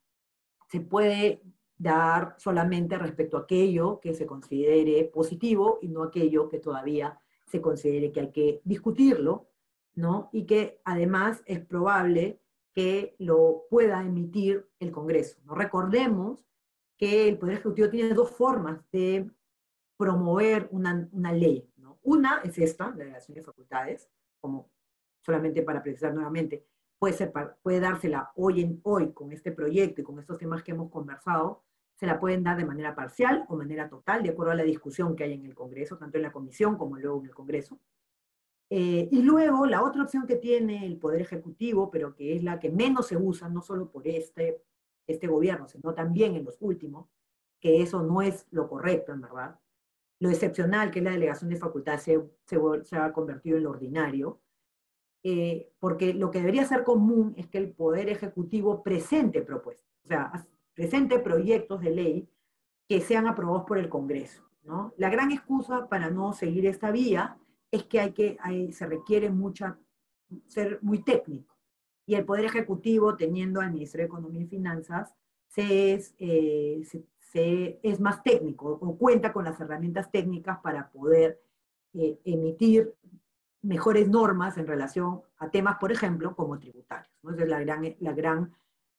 [0.68, 1.42] se puede
[1.76, 7.62] dar solamente respecto a aquello que se considere positivo y no aquello que todavía se
[7.62, 9.48] considere que hay que discutirlo
[9.96, 10.30] ¿no?
[10.34, 12.40] Y que además es probable
[12.74, 15.40] que lo pueda emitir el Congreso.
[15.46, 15.56] ¿no?
[15.56, 16.46] Recordemos
[16.98, 19.30] que el Poder Ejecutivo tiene dos formas de
[19.98, 21.70] promover una, ley.
[22.02, 24.70] Una es esta, la delegación de facultades, como
[25.22, 26.66] solamente para precisar nuevamente,
[27.00, 30.72] puede, ser, puede dársela hoy, en, hoy con este proyecto y con estos temas que
[30.72, 31.64] hemos conversado,
[31.96, 35.16] se la pueden dar de manera parcial o manera total, de acuerdo a la discusión
[35.16, 37.80] que hay en el Congreso, tanto en la Comisión como luego en el Congreso.
[38.70, 42.60] Eh, y luego, la otra opción que tiene el Poder Ejecutivo, pero que es la
[42.60, 44.62] que menos se usa, no solo por este,
[45.08, 47.08] este gobierno, sino también en los últimos,
[47.60, 49.60] que eso no es lo correcto, en verdad.
[50.20, 54.42] Lo excepcional, que es la delegación de facultad, se, se, ha convertido en lo ordinario,
[55.24, 60.08] eh, porque lo que debería ser común es que el Poder Ejecutivo presente propuestas, o
[60.08, 62.30] sea, presente proyectos de ley
[62.88, 64.44] que sean aprobados por el Congreso.
[64.64, 64.94] ¿no?
[64.98, 67.38] La gran excusa para no seguir esta vía
[67.72, 68.38] es que, hay que
[68.72, 69.80] se requiere mucha,
[70.48, 71.55] ser muy técnico.
[72.06, 75.14] Y el Poder Ejecutivo, teniendo al Ministerio de Economía y Finanzas,
[75.48, 76.84] se es, eh,
[77.84, 81.42] es más técnico o cuenta con las herramientas técnicas para poder
[81.94, 82.94] eh, emitir
[83.62, 87.14] mejores normas en relación a temas, por ejemplo, como tributarios.
[87.24, 87.32] ¿no?
[87.32, 88.54] es la gran, la gran,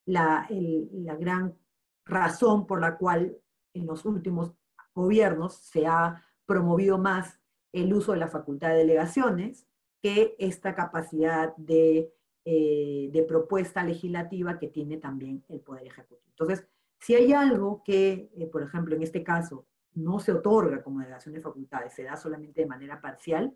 [0.05, 1.57] la, la gran
[2.05, 3.37] razón por la cual
[3.75, 4.53] en los últimos
[4.95, 7.41] gobiernos se ha promovido más
[7.73, 9.67] el uso de la facultad de delegaciones
[10.03, 12.13] que esta capacidad de,
[12.49, 16.31] eh, de propuesta legislativa que tiene también el Poder Ejecutivo.
[16.31, 16.65] Entonces,
[17.01, 21.35] si hay algo que, eh, por ejemplo, en este caso, no se otorga como delegación
[21.35, 23.53] de facultades, se da solamente de manera parcial,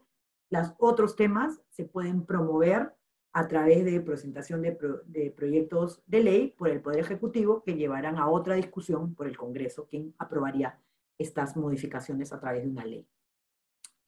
[0.48, 2.92] los otros temas se pueden promover
[3.32, 4.76] a través de presentación de,
[5.06, 9.36] de, proyectos de ley por el Poder Ejecutivo que llevarán a otra discusión por el
[9.36, 10.80] Congreso, quien aprobaría
[11.16, 13.06] estas modificaciones a través de una ley.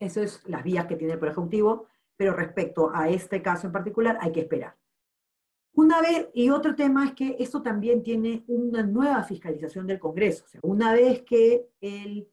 [0.00, 1.86] Esas es las vías que tiene el Poder Ejecutivo,
[2.22, 4.76] pero respecto a este caso en particular hay que esperar.
[5.74, 10.44] Una vez, y otro tema es que esto también tiene una nueva fiscalización del Congreso.
[10.44, 12.28] O sea, una vez que el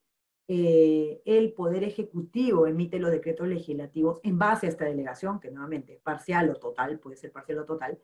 [0.48, 5.94] eh, el Poder Ejecutivo emite los decretos legislativos en base a esta delegación, que nuevamente
[5.94, 7.98] es parcial o total, puede ser parcial o total,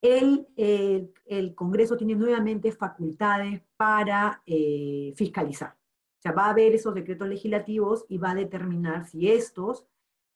[0.00, 5.72] el, el, Congreso tiene nuevamente facultades para eh, fiscalizar.
[5.72, 9.84] O sea, va a ver esos decretos legislativos y va a determinar si estos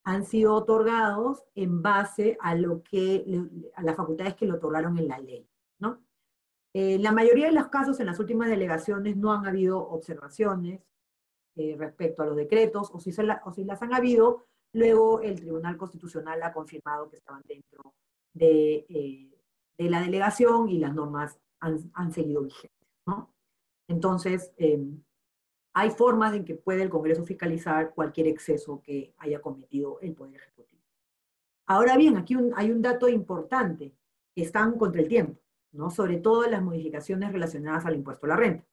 [0.04, 3.24] han sido otorgados en base a, lo que,
[3.74, 5.48] a las facultades que le otorgaron en la ley.
[5.78, 6.00] ¿no?
[6.74, 10.80] En eh, la mayoría de los casos, en las últimas delegaciones, no han habido observaciones,
[11.54, 15.36] eh, respecto a los decretos, o si, se o si las han habido, luego el
[15.36, 17.94] Tribunal Constitucional ha confirmado que estaban dentro
[18.32, 19.30] de, eh,
[19.76, 22.88] de la delegación y las normas han, han seguido vigentes.
[23.06, 23.34] ¿no?
[23.88, 24.82] Entonces, eh,
[25.74, 30.36] hay formas en que puede el Congreso fiscalizar cualquier exceso que haya cometido el Poder
[30.36, 30.82] Ejecutivo.
[31.66, 33.94] Ahora bien, aquí hay un dato importante,
[34.34, 35.40] están contra el tiempo,
[35.72, 35.90] ¿no?
[35.90, 38.66] sobre todo las modificaciones relacionadas al impuesto a la renta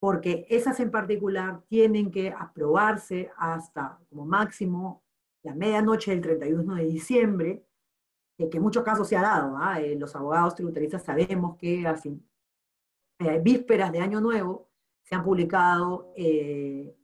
[0.00, 5.04] porque esas en particular tienen que aprobarse hasta como máximo
[5.42, 7.66] la medianoche del 31 de diciembre,
[8.38, 9.56] que en muchos casos se ha dado.
[9.58, 9.78] ¿ah?
[9.80, 12.26] Eh, los abogados tributaristas sabemos que a fin,
[13.18, 14.69] eh, vísperas de Año Nuevo
[15.02, 16.94] se han publicado eh,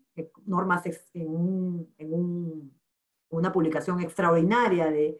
[0.44, 0.84] normas
[1.14, 2.72] en,
[3.28, 5.18] una publicación extraordinaria de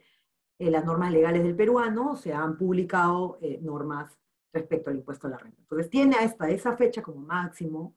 [0.59, 4.17] las normas legales del peruano, se han publicado normas
[4.53, 5.61] respecto al impuesto a la renta.
[5.61, 7.95] Entonces, tiene hasta esa fecha como máximo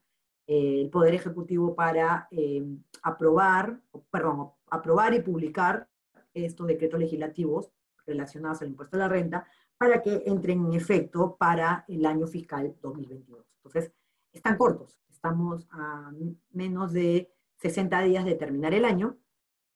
[0.52, 2.66] eh, el Poder Ejecutivo para eh,
[3.04, 3.80] aprobar,
[4.12, 5.88] perdón, aprobar y publicar
[6.34, 7.72] estos decretos legislativos
[8.06, 12.76] relacionados al impuesto a la renta para que entren en efecto para el año fiscal
[12.82, 13.46] 2022.
[13.58, 13.92] Entonces,
[14.40, 16.12] están cortos, estamos a
[16.52, 19.18] menos de 60 días de terminar el año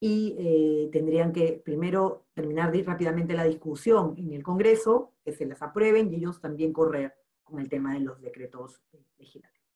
[0.00, 5.60] y eh, tendrían que primero terminar rápidamente la discusión en el Congreso, que se las
[5.60, 8.82] aprueben y ellos también correr con el tema de los decretos
[9.18, 9.68] legislativos.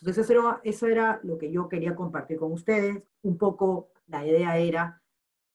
[0.00, 3.02] Entonces eso era, eso era lo que yo quería compartir con ustedes.
[3.22, 5.00] Un poco la idea era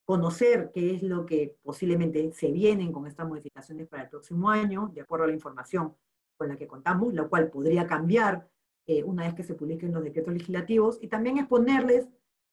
[0.06, 4.90] conocer qué es lo que posiblemente se vienen con estas modificaciones para el próximo año,
[4.94, 5.96] de acuerdo a la información
[6.38, 8.50] con la que contamos, lo cual podría cambiar
[8.90, 12.10] eh, una vez que se publiquen los decretos legislativos, y también exponerles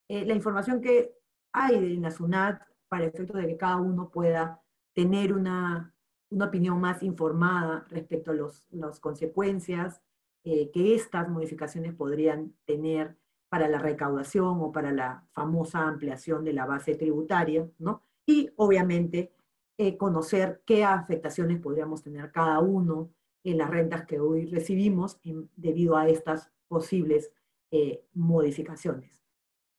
[0.08, 1.16] la información que
[1.52, 4.62] hay de la SUNAT para efecto de que cada uno pueda
[4.94, 5.92] tener una,
[6.30, 8.34] una opinión más informada respecto a
[8.70, 10.00] las consecuencias
[10.44, 13.16] eh, que estas modificaciones podrían tener
[13.48, 18.02] para la recaudación o para la famosa ampliación de la base tributaria, ¿no?
[18.26, 19.32] Y obviamente
[19.76, 23.10] eh, conocer qué afectaciones podríamos tener cada uno
[23.50, 25.20] en las rentas que hoy recibimos
[25.56, 27.32] debido a estas posibles
[27.70, 29.22] eh, modificaciones.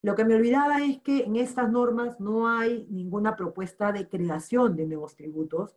[0.00, 4.76] Lo que me olvidaba es que en estas normas no hay ninguna propuesta de creación
[4.76, 5.76] de nuevos tributos,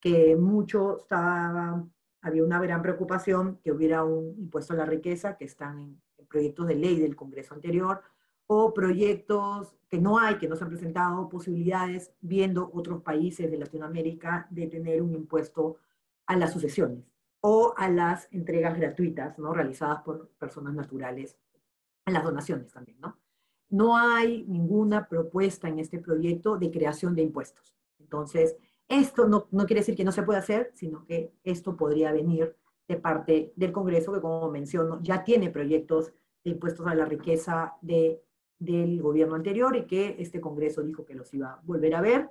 [0.00, 1.86] que mucho estaba,
[2.22, 6.66] había una gran preocupación que hubiera un impuesto a la riqueza, que están en, proyectos
[6.66, 8.02] de ley del Congreso anterior,
[8.46, 13.58] o proyectos que no hay, que no se han presentado posibilidades, viendo otros países de
[13.58, 15.76] Latinoamérica, de tener un impuesto
[16.26, 17.17] a las sucesiones.
[17.40, 19.52] O a las entregas gratuitas, ¿no?
[19.52, 21.38] Realizadas por personas naturales,
[22.06, 23.18] en las donaciones también, ¿no?
[23.70, 27.76] No hay ninguna propuesta en este proyecto de creación de impuestos.
[27.98, 28.56] Entonces,
[28.88, 32.56] esto no, no quiere decir que no se pueda hacer, sino que esto podría venir
[32.88, 36.12] de parte del Congreso, que como menciono, ya tiene proyectos
[36.42, 38.22] de impuestos a la riqueza de,
[38.58, 42.30] del gobierno anterior y que este Congreso dijo que los iba a volver a ver.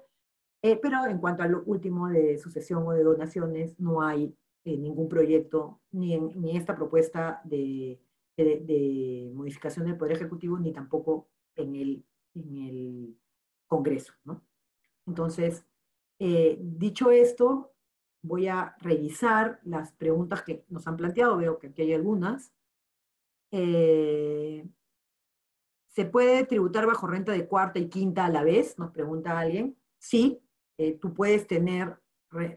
[0.63, 4.77] Eh, pero en cuanto a lo último de sucesión o de donaciones, no hay eh,
[4.77, 8.01] ningún proyecto, ni en, ni esta propuesta de,
[8.35, 12.05] de, modificación del Poder Ejecutivo, ni tampoco en el,
[12.35, 13.17] en el
[13.65, 14.13] Congreso.
[14.25, 14.43] ¿no?
[15.05, 15.65] Entonces,
[16.19, 17.73] eh, dicho esto,
[18.21, 22.51] voy a revisar las preguntas que nos han planteado, veo que aquí hay algunas.
[23.51, 24.67] Eh,
[25.87, 28.77] ¿Se puede tributar bajo renta de cuarta y quinta a la vez?
[28.77, 29.77] Nos pregunta alguien.
[29.97, 30.41] Sí,
[31.01, 31.97] tú puedes tener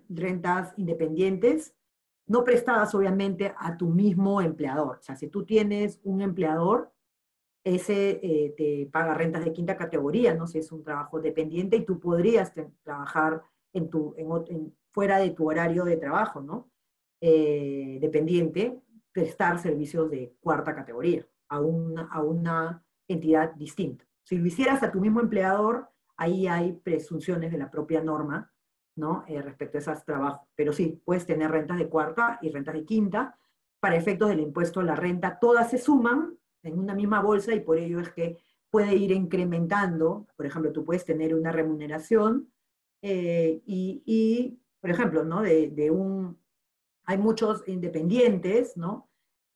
[0.08, 1.74] rentas independientes
[2.30, 4.98] no prestadas obviamente a tu mismo empleador.
[4.98, 6.92] O sea, si tú tienes un empleador,
[7.64, 10.46] ese eh, te paga rentas de quinta categoría, ¿no?
[10.46, 12.52] Si es un trabajo dependiente y tú podrías
[12.84, 13.42] trabajar
[14.92, 16.70] fuera de tu horario de trabajo, ¿no?
[17.20, 24.04] Eh, dependiente, prestar servicios de cuarta categoría a una, a una entidad distinta.
[24.22, 28.52] Si lo hicieras a tu mismo empleador, ahí hay presunciones de la propia norma
[28.96, 29.24] ¿no?
[29.28, 30.46] Eh, respecto a esos trabajos.
[30.54, 33.36] Pero sí, puedes tener rentas de cuarta y rentas de quinta.
[33.80, 37.60] Para efectos del impuesto a la renta, todas se suman en una misma bolsa y
[37.60, 38.38] por ello es que
[38.70, 40.26] puede ir incrementando.
[40.36, 42.52] Por ejemplo, tú puedes tener una remuneración
[43.02, 45.42] eh, y, por ejemplo, ¿no?
[45.42, 46.38] De, un...
[47.04, 49.08] Hay muchos independientes, ¿no?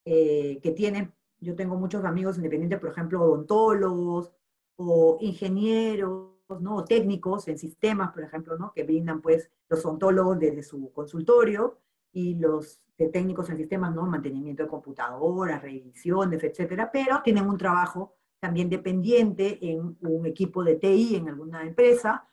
[0.05, 4.33] Eh, que tienen, yo tengo muchos amigos independientes, por ejemplo, odontólogos
[4.77, 6.85] o ingenieros, ¿no?
[6.85, 8.73] técnicos en sistemas, por ejemplo, ¿no?
[8.73, 11.79] que brindan pues los ontólogos desde su consultorio
[12.13, 14.07] y los técnicos en sistemas, ¿no?
[14.07, 20.77] mantenimiento de computadoras, revisiones, etcétera, pero tienen un trabajo también dependiente en un equipo de
[20.77, 22.29] TI en alguna empresa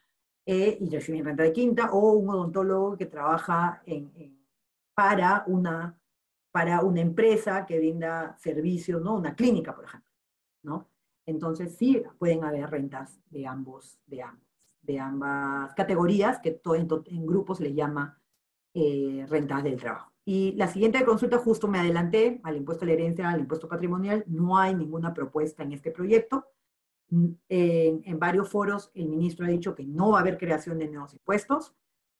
[0.45, 4.11] eh, y reciben renta de quinta, o un odontólogo que trabaja en,
[4.93, 5.97] para, una,
[6.51, 9.15] para una empresa que brinda servicios, ¿no?
[9.15, 10.11] una clínica, por ejemplo.
[10.63, 10.90] ¿no?
[11.31, 14.47] Entonces sí pueden haber rentas de ambos, de ambos,
[14.81, 18.19] de ambas categorías, que todo en, grupos le llama
[18.73, 20.11] eh, rentas del trabajo.
[20.23, 24.23] Y la siguiente consulta, justo me adelanté al impuesto a la herencia, al impuesto patrimonial,
[24.27, 26.45] no hay ninguna propuesta en este proyecto.
[27.09, 27.39] En,
[28.05, 31.13] en, varios foros el ministro ha dicho que no va a haber creación de nuevos
[31.13, 31.75] impuestos,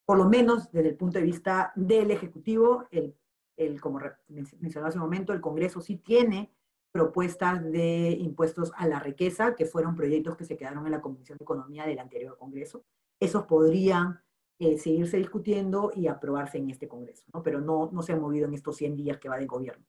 [0.06, 3.16] por lo menos desde el punto de vista del Ejecutivo, el,
[3.56, 6.52] el como mencioné hace un momento, el Congreso sí tiene
[6.92, 11.38] propuestas de impuestos a la riqueza, que fueron proyectos que se quedaron en la Comisión
[11.38, 12.84] de Economía del anterior Congreso.
[13.20, 14.20] Esos podrían
[14.60, 17.42] eh, seguirse discutiendo y aprobarse en este Congreso, ¿no?
[17.42, 19.86] pero no, no se han movido en estos 100 días que va de gobierno.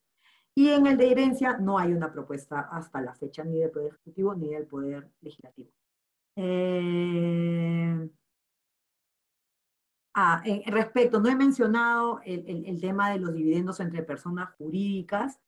[0.55, 3.89] Y en el de herencia no hay una propuesta hasta la fecha ni del Poder
[3.89, 5.71] Ejecutivo ni del Poder Legislativo.
[6.37, 8.09] Eh...
[10.15, 15.41] Ah, respecto, no he mencionado el, el, el, tema de los dividendos entre personas jurídicas.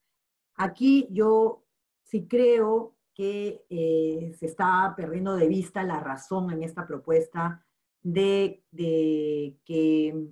[0.56, 1.64] Aquí yo
[2.02, 7.64] sí creo que eh, se está perdiendo de vista la razón en esta propuesta
[8.02, 8.62] de,
[9.64, 10.28] que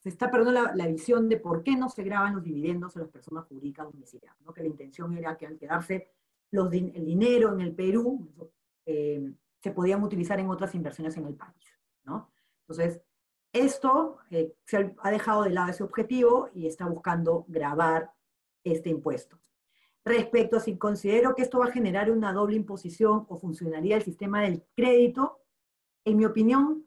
[0.00, 3.08] se está perdiendo la, visión de por qué no se graban los dividendos a las
[3.10, 4.52] personas jurídicas domiciliadas, ¿no?
[4.52, 6.10] que la intención era que al quedarse
[6.50, 8.26] el dinero en el Perú,
[8.86, 11.78] eh, se podían utilizar en otras inversiones en el país.
[12.04, 12.30] ¿no?
[12.62, 13.02] Entonces,
[13.52, 18.12] esto eh, se ha dejado de lado ese objetivo y está buscando grabar
[18.72, 19.40] este impuesto.
[20.04, 24.02] Respecto a si considero que esto va a generar una doble imposición o funcionaría el
[24.02, 25.40] sistema del crédito,
[26.04, 26.86] en mi opinión,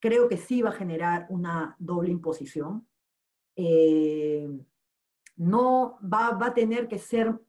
[0.00, 2.86] creo que sí va a generar una doble imposición.
[3.54, 4.48] Eh,
[5.36, 7.40] no va, va, a tener que ser o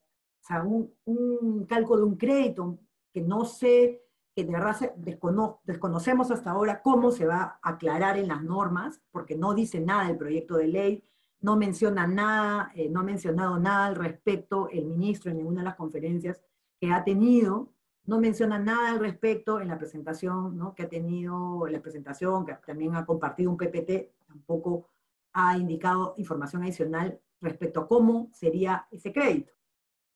[0.41, 2.79] sea, un, un, cálculo de un crédito
[3.11, 4.03] que no sé,
[4.35, 9.01] que de verdad descono, desconocemos hasta ahora cómo se va a aclarar en las normas,
[9.11, 11.03] porque no dice nada el proyecto de ley,
[11.41, 15.65] no menciona nada, eh, no ha mencionado nada al respecto el ministro en ninguna de
[15.65, 16.41] las conferencias
[16.79, 17.73] que ha tenido,
[18.05, 20.73] no menciona nada al respecto en la presentación ¿no?
[20.73, 24.87] que ha tenido, en la presentación que también ha compartido un PPT, tampoco
[25.33, 29.53] ha indicado información adicional respecto a cómo sería ese crédito,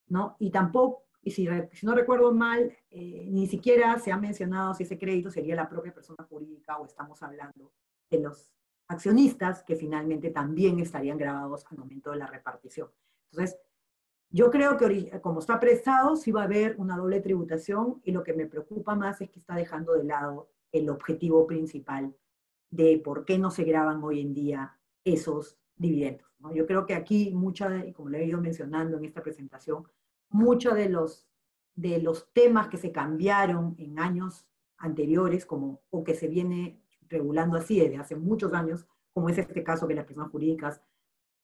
[0.08, 0.36] ¿no?
[0.40, 1.48] Y tampoco, y si,
[1.84, 5.94] no recuerdo mal, eh, ni siquiera se ha mencionado si ese crédito sería la propia
[5.94, 7.72] persona jurídica o estamos hablando
[8.10, 8.52] de los
[8.92, 12.90] accionistas que finalmente también estarían grabados al momento de la repartición.
[13.32, 13.58] Entonces,
[14.30, 18.24] yo creo que como está prestado, sí va a haber una doble tributación y lo
[18.24, 22.16] que me preocupa más es que está dejando de lado el objetivo principal
[22.70, 26.28] de por qué no se graban hoy en día esos dividendos.
[26.54, 29.86] Yo creo que aquí, mucha como le he ido mencionando en esta presentación,
[30.30, 31.28] muchos de los,
[31.76, 36.81] de los temas que se cambiaron en años anteriores, como, o que se viene
[37.12, 40.82] regulando así desde hace muchos años, como es este caso que las personas jurídicas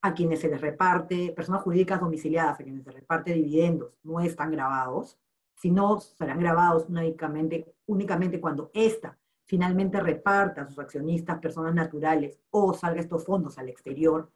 [0.01, 4.19] a quienes se les reparte, personas jurídicas domiciliadas a quienes se les reparte dividendos, no
[4.19, 5.19] están grabados,
[5.55, 12.73] sino serán grabados únicamente, únicamente cuando ésta finalmente reparta a sus accionistas, personas naturales, o
[12.73, 14.29] salga estos fondos al exterior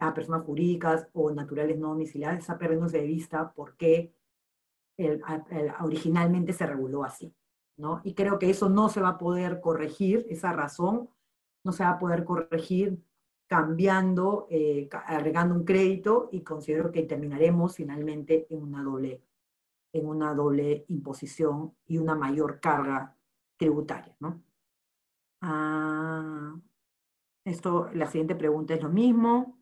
[0.00, 4.12] a personas jurídicas o naturales no domiciliadas, está perdiéndose de vista por qué
[5.80, 7.32] originalmente se reguló así.
[8.02, 11.08] Y creo que eso no se va a poder corregir, esa razón
[11.64, 13.00] no se va a poder corregir
[13.46, 19.22] cambiando, eh, agregando un crédito y considero que terminaremos finalmente en una doble,
[19.92, 23.16] en una doble imposición y una mayor carga
[23.56, 24.14] tributaria.
[24.20, 24.42] ¿no?
[25.40, 26.56] Ah,
[27.44, 29.56] esto, la siguiente pregunta es lo mismo.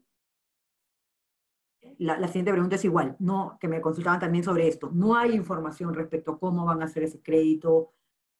[1.98, 4.90] La, la, siguiente pregunta es igual, no, que me consultaban también sobre esto.
[4.92, 7.92] No hay información respecto a cómo van a hacer ese crédito,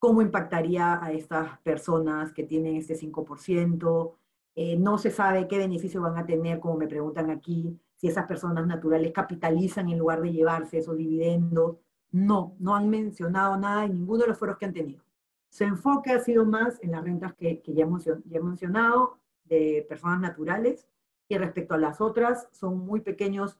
[0.07, 4.14] cómo impactaría a estas personas que tienen este 5%,
[4.54, 8.24] eh, no se sabe qué beneficio van a tener, como me preguntan aquí, si esas
[8.24, 11.78] personas naturales capitalizan en lugar de llevarse esos dividendos.
[12.12, 15.02] No, no han mencionado nada en ninguno de los foros que han tenido.
[15.48, 19.84] Su enfoque ha sido más en las rentas que, ya, hemos, ya he mencionado, de
[19.88, 20.86] personas naturales,
[21.26, 23.59] y respecto a las otras, son muy pequeños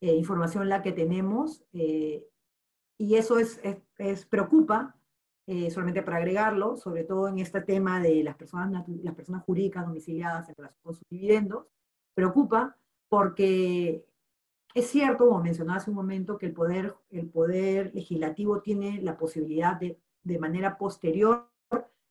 [0.00, 2.24] eh, información la que tenemos, eh,
[2.98, 4.94] y eso es, es, es preocupa,
[5.50, 9.86] eh, solamente para agregarlo, sobre todo en este tema de las personas, las personas jurídicas
[9.86, 11.66] domiciliadas en relación con sus dividendos,
[12.14, 12.76] preocupa
[13.08, 14.04] porque
[14.74, 19.16] es cierto, como mencionaba hace un momento, que el poder, el poder legislativo tiene la
[19.16, 21.48] posibilidad de, de manera posterior,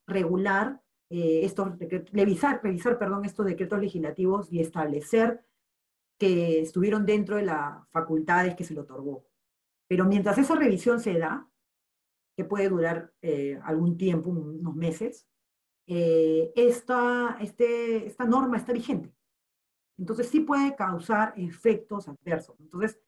[0.08, 1.78] regular eh, estos
[2.12, 5.46] revisar, revisar perdón, estos decretos legislativos y establecer
[6.18, 9.28] que estuvieron dentro de las facultades que se le otorgó.
[9.88, 11.48] Pero mientras esa revisión se da,
[12.38, 15.28] que puede durar eh, algún tiempo, unos meses,
[15.88, 19.12] eh, esta, este, esta norma está vigente.
[19.98, 22.56] Entonces sí puede causar efectos adversos.
[22.60, 23.00] Entonces,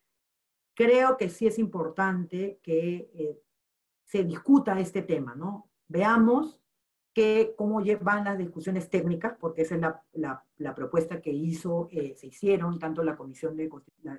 [0.73, 3.39] creo que sí es importante que eh,
[4.03, 5.69] se discuta este tema, ¿no?
[5.87, 6.59] Veamos
[7.13, 11.87] que, cómo van las discusiones técnicas, porque esa es la, la, la propuesta que hizo,
[11.91, 13.69] se hicieron tanto la Comisión de,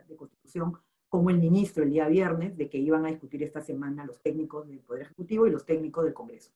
[0.06, 0.78] de Constitución
[1.11, 4.68] como el ministro el día viernes, de que iban a discutir esta semana los técnicos
[4.68, 6.52] del Poder Ejecutivo y los técnicos del Congreso.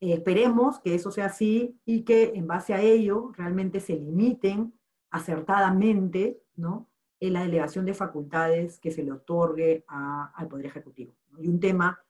[0.00, 4.74] Eh, esperemos que eso sea así y que en base a ello realmente se limiten
[5.10, 6.88] acertadamente ¿no?
[7.20, 11.14] en la delegación de facultades que se le otorgue al Poder Ejecutivo.
[11.38, 12.02] Y un tema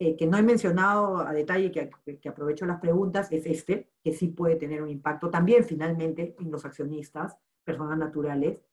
[0.00, 1.90] eh, que no he mencionado a detalle, que,
[2.20, 6.50] que aprovecho las preguntas, es este, que sí puede tener un impacto también finalmente en
[6.50, 8.64] los accionistas, personas naturales,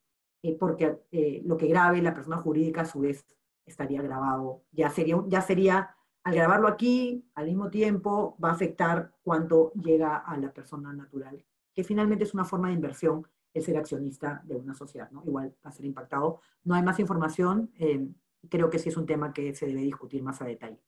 [0.42, 3.24] eh, porque eh, lo que grabe la persona jurídica a su vez
[3.64, 4.62] estaría grabado.
[4.72, 10.16] Ya sería, ya sería, al grabarlo aquí, al mismo tiempo, va a afectar cuánto llega
[10.16, 14.56] a la persona natural, que finalmente es una forma de inversión el ser accionista de
[14.56, 15.22] una sociedad, ¿no?
[15.26, 16.40] Igual va a ser impactado.
[16.64, 18.08] No hay más información, eh,
[18.48, 20.80] creo que sí es un tema que se debe discutir más a detalle.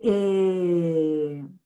[0.00, 1.58] En,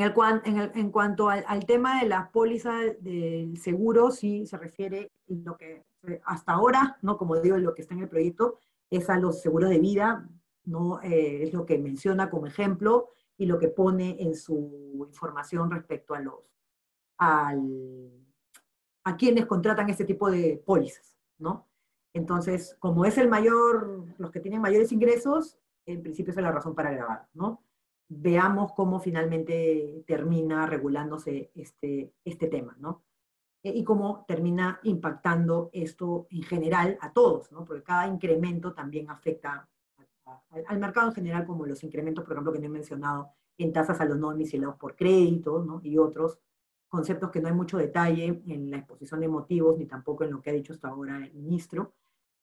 [0.00, 0.12] el,
[0.44, 5.56] en, en cuanto al, al, tema de la póliza del seguro, sí se refiere lo
[5.56, 5.84] que
[6.24, 7.16] hasta ahora, ¿no?
[7.18, 8.58] como digo, lo que está en el proyecto
[8.90, 10.28] es a los seguros de vida,
[10.64, 11.00] ¿no?
[11.02, 16.14] Eh, es lo que menciona como ejemplo y lo que pone en su información respecto
[16.14, 16.34] a los
[17.18, 18.10] al,
[19.04, 21.66] a quienes contratan este tipo de pólizas, ¿no?
[22.12, 26.74] Entonces, como es el mayor, los que tienen mayores ingresos, en principio es la razón
[26.74, 27.62] para grabar, ¿no?
[28.08, 33.02] Veamos cómo finalmente termina regulándose este, este tema, ¿no?
[33.66, 37.64] Eh, y cómo termina impactando esto en general a todos, ¿no?
[37.64, 39.68] porque cada incremento también afecta
[40.68, 44.00] al mercado en general, como los incrementos, por ejemplo, que no he mencionado en tasas
[44.00, 45.80] a los no domiciliados por crédito ¿no?
[45.82, 46.38] y otros
[46.86, 50.40] conceptos que no hay mucho detalle en la exposición de motivos ni tampoco en lo
[50.40, 51.92] que ha dicho hasta ahora el ministro,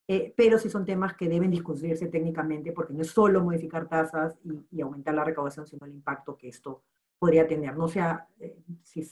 [0.09, 4.37] eh, pero sí son temas que deben discutirse técnicamente porque no es solo modificar tasas
[4.43, 6.81] y, y aumentar la recaudación, sino el impacto que esto
[7.17, 7.77] podría tener.
[7.77, 9.09] No sea, eh, si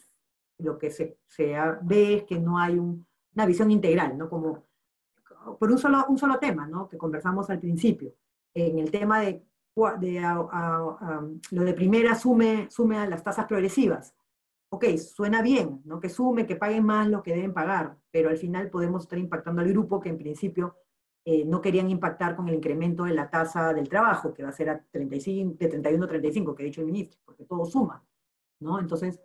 [0.62, 1.18] lo que se,
[1.84, 4.30] ve es que no hay una visión integral, ¿no?
[4.30, 4.66] Como
[5.60, 6.88] por un solo, un solo tema, ¿no?
[6.88, 8.14] Que conversamos al principio.
[8.54, 9.44] En el tema de,
[9.76, 14.14] lo de primera sume, sume a las tasas progresivas.
[14.70, 16.00] Ok, suena bien, ¿no?
[16.00, 19.62] Que sume, que paguen más lo que deben pagar, pero al final podemos estar impactando
[19.62, 20.78] al grupo que en principio
[21.26, 24.54] eh, no querían impactar con el incremento de la tasa del trabajo, que va a
[24.54, 28.04] ser a 35, de 31 a 35, que ha dicho el ministro, porque todo suma,
[28.60, 28.80] ¿no?
[28.80, 29.20] Entonces,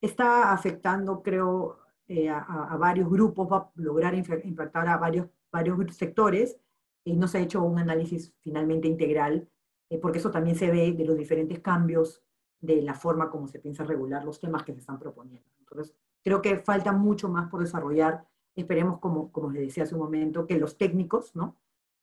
[0.00, 1.78] está afectando, creo,
[2.08, 6.58] eh, a, varios grupos, va a lograr impactar a varios, varios sectores,
[7.04, 9.48] y no se ha hecho un análisis finalmente integral,
[9.90, 12.22] eh, porque eso también se ve de los diferentes cambios
[12.60, 15.48] de la forma como se piensa regular los temas que se están proponiendo.
[15.60, 18.26] Entonces, creo que falta mucho más por desarrollar.
[18.54, 21.56] Esperemos, como, como les decía hace un momento, que los técnicos, ¿no?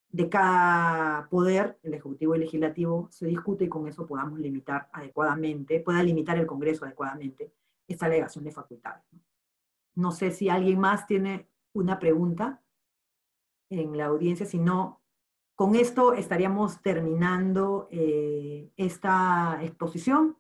[0.10, 4.90] de cada poder, el Ejecutivo y el Legislativo, se discute y con eso podamos limitar
[4.94, 7.52] adecuadamente, pueda limitar el Congreso adecuadamente
[7.88, 9.04] esta alegación de facultades.
[9.96, 12.62] No sé si alguien más tiene una pregunta
[13.70, 15.02] en la audiencia, si no,
[15.58, 20.38] con esto estaríamos terminando eh, esta exposición.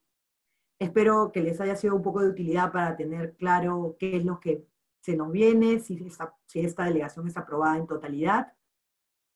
[0.80, 4.40] Espero que les haya sido un poco de utilidad para tener claro qué es lo
[4.40, 4.68] que
[5.02, 6.08] se nos viene, si
[6.54, 8.54] esta, delegación es aprobada en totalidad.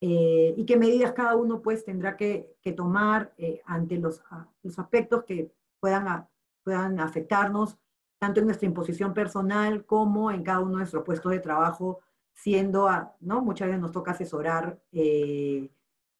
[0.00, 4.22] Eh, y qué medidas cada uno pues tendrá que, tomar eh, ante los,
[4.62, 6.28] los, aspectos que puedan,
[6.62, 7.76] puedan afectarnos,
[8.22, 11.98] tanto en nuestra imposición personal como en cada uno de nuestros puestos de trabajo,
[12.32, 12.88] siendo,
[13.18, 13.42] ¿no?
[13.42, 15.68] Muchas veces nos toca asesorar, eh,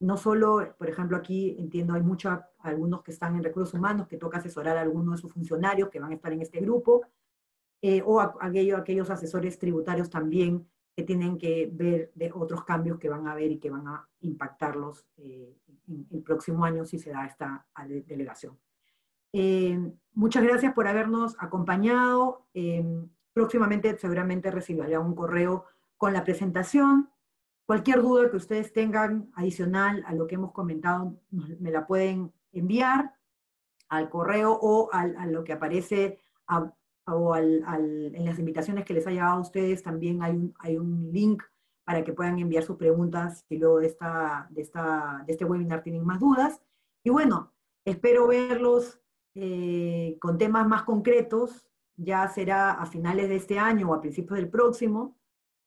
[0.01, 4.17] no solo, por ejemplo, aquí entiendo hay muchos, algunos que están en recursos humanos, que
[4.17, 7.03] toca asesorar a algunos de sus funcionarios que van a estar en este grupo,
[8.05, 10.67] o a, aquellos asesores tributarios también
[10.97, 14.09] que tienen que ver de otros cambios que van a haber y que van a
[14.23, 15.57] impactarlos eh,
[15.87, 17.65] en el próximo año si se da esta
[18.09, 18.59] delegación.
[19.33, 19.79] Eh,
[20.15, 22.47] muchas gracias por habernos acompañado.
[22.55, 22.85] Eh,
[23.33, 25.65] próximamente seguramente recibiré un correo
[25.97, 27.11] con la presentación.
[27.67, 33.15] Cualquier duda que ustedes tengan adicional a lo que hemos comentado, me la pueden enviar
[33.89, 36.73] al correo o a, a lo que aparece a,
[37.07, 41.11] o en las invitaciones que les ha llegado a ustedes también hay un, hay un
[41.13, 41.43] link
[41.85, 45.83] para que puedan enviar sus preguntas si luego de, esta, de, esta, de este webinar
[45.83, 46.63] tienen más dudas.
[47.03, 47.53] Y bueno,
[47.85, 49.01] espero verlos
[49.35, 54.39] eh, con temas más concretos, ya será a finales de este año o a principios
[54.39, 55.19] del próximo,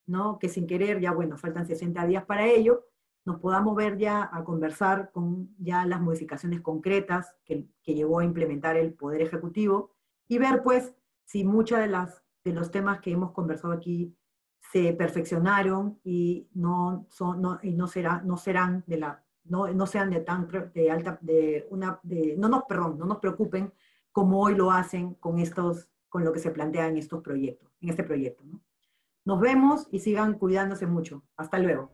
[0.06, 0.38] ¿no?
[0.38, 2.86] que sin querer, ya bueno, faltan 60 días para ello,
[3.24, 8.76] nos podamos ver ya a conversar con ya las modificaciones concretas que, llevó a implementar
[8.76, 9.92] el Poder Ejecutivo
[10.28, 10.94] y ver pues
[11.24, 14.16] si muchos de, las, de los temas que hemos conversado aquí
[14.72, 20.10] se perfeccionaron y no, son, y no, será, no serán de la no, no sean
[20.10, 23.72] de tan de alta de una de, no nos perdón, no nos preocupen
[24.12, 27.90] como hoy lo hacen con estos con lo que se plantea en estos proyectos, en
[27.90, 28.42] este proyecto,
[29.24, 31.22] Nos vemos y sigan cuidándose mucho.
[31.36, 31.90] Hasta luego.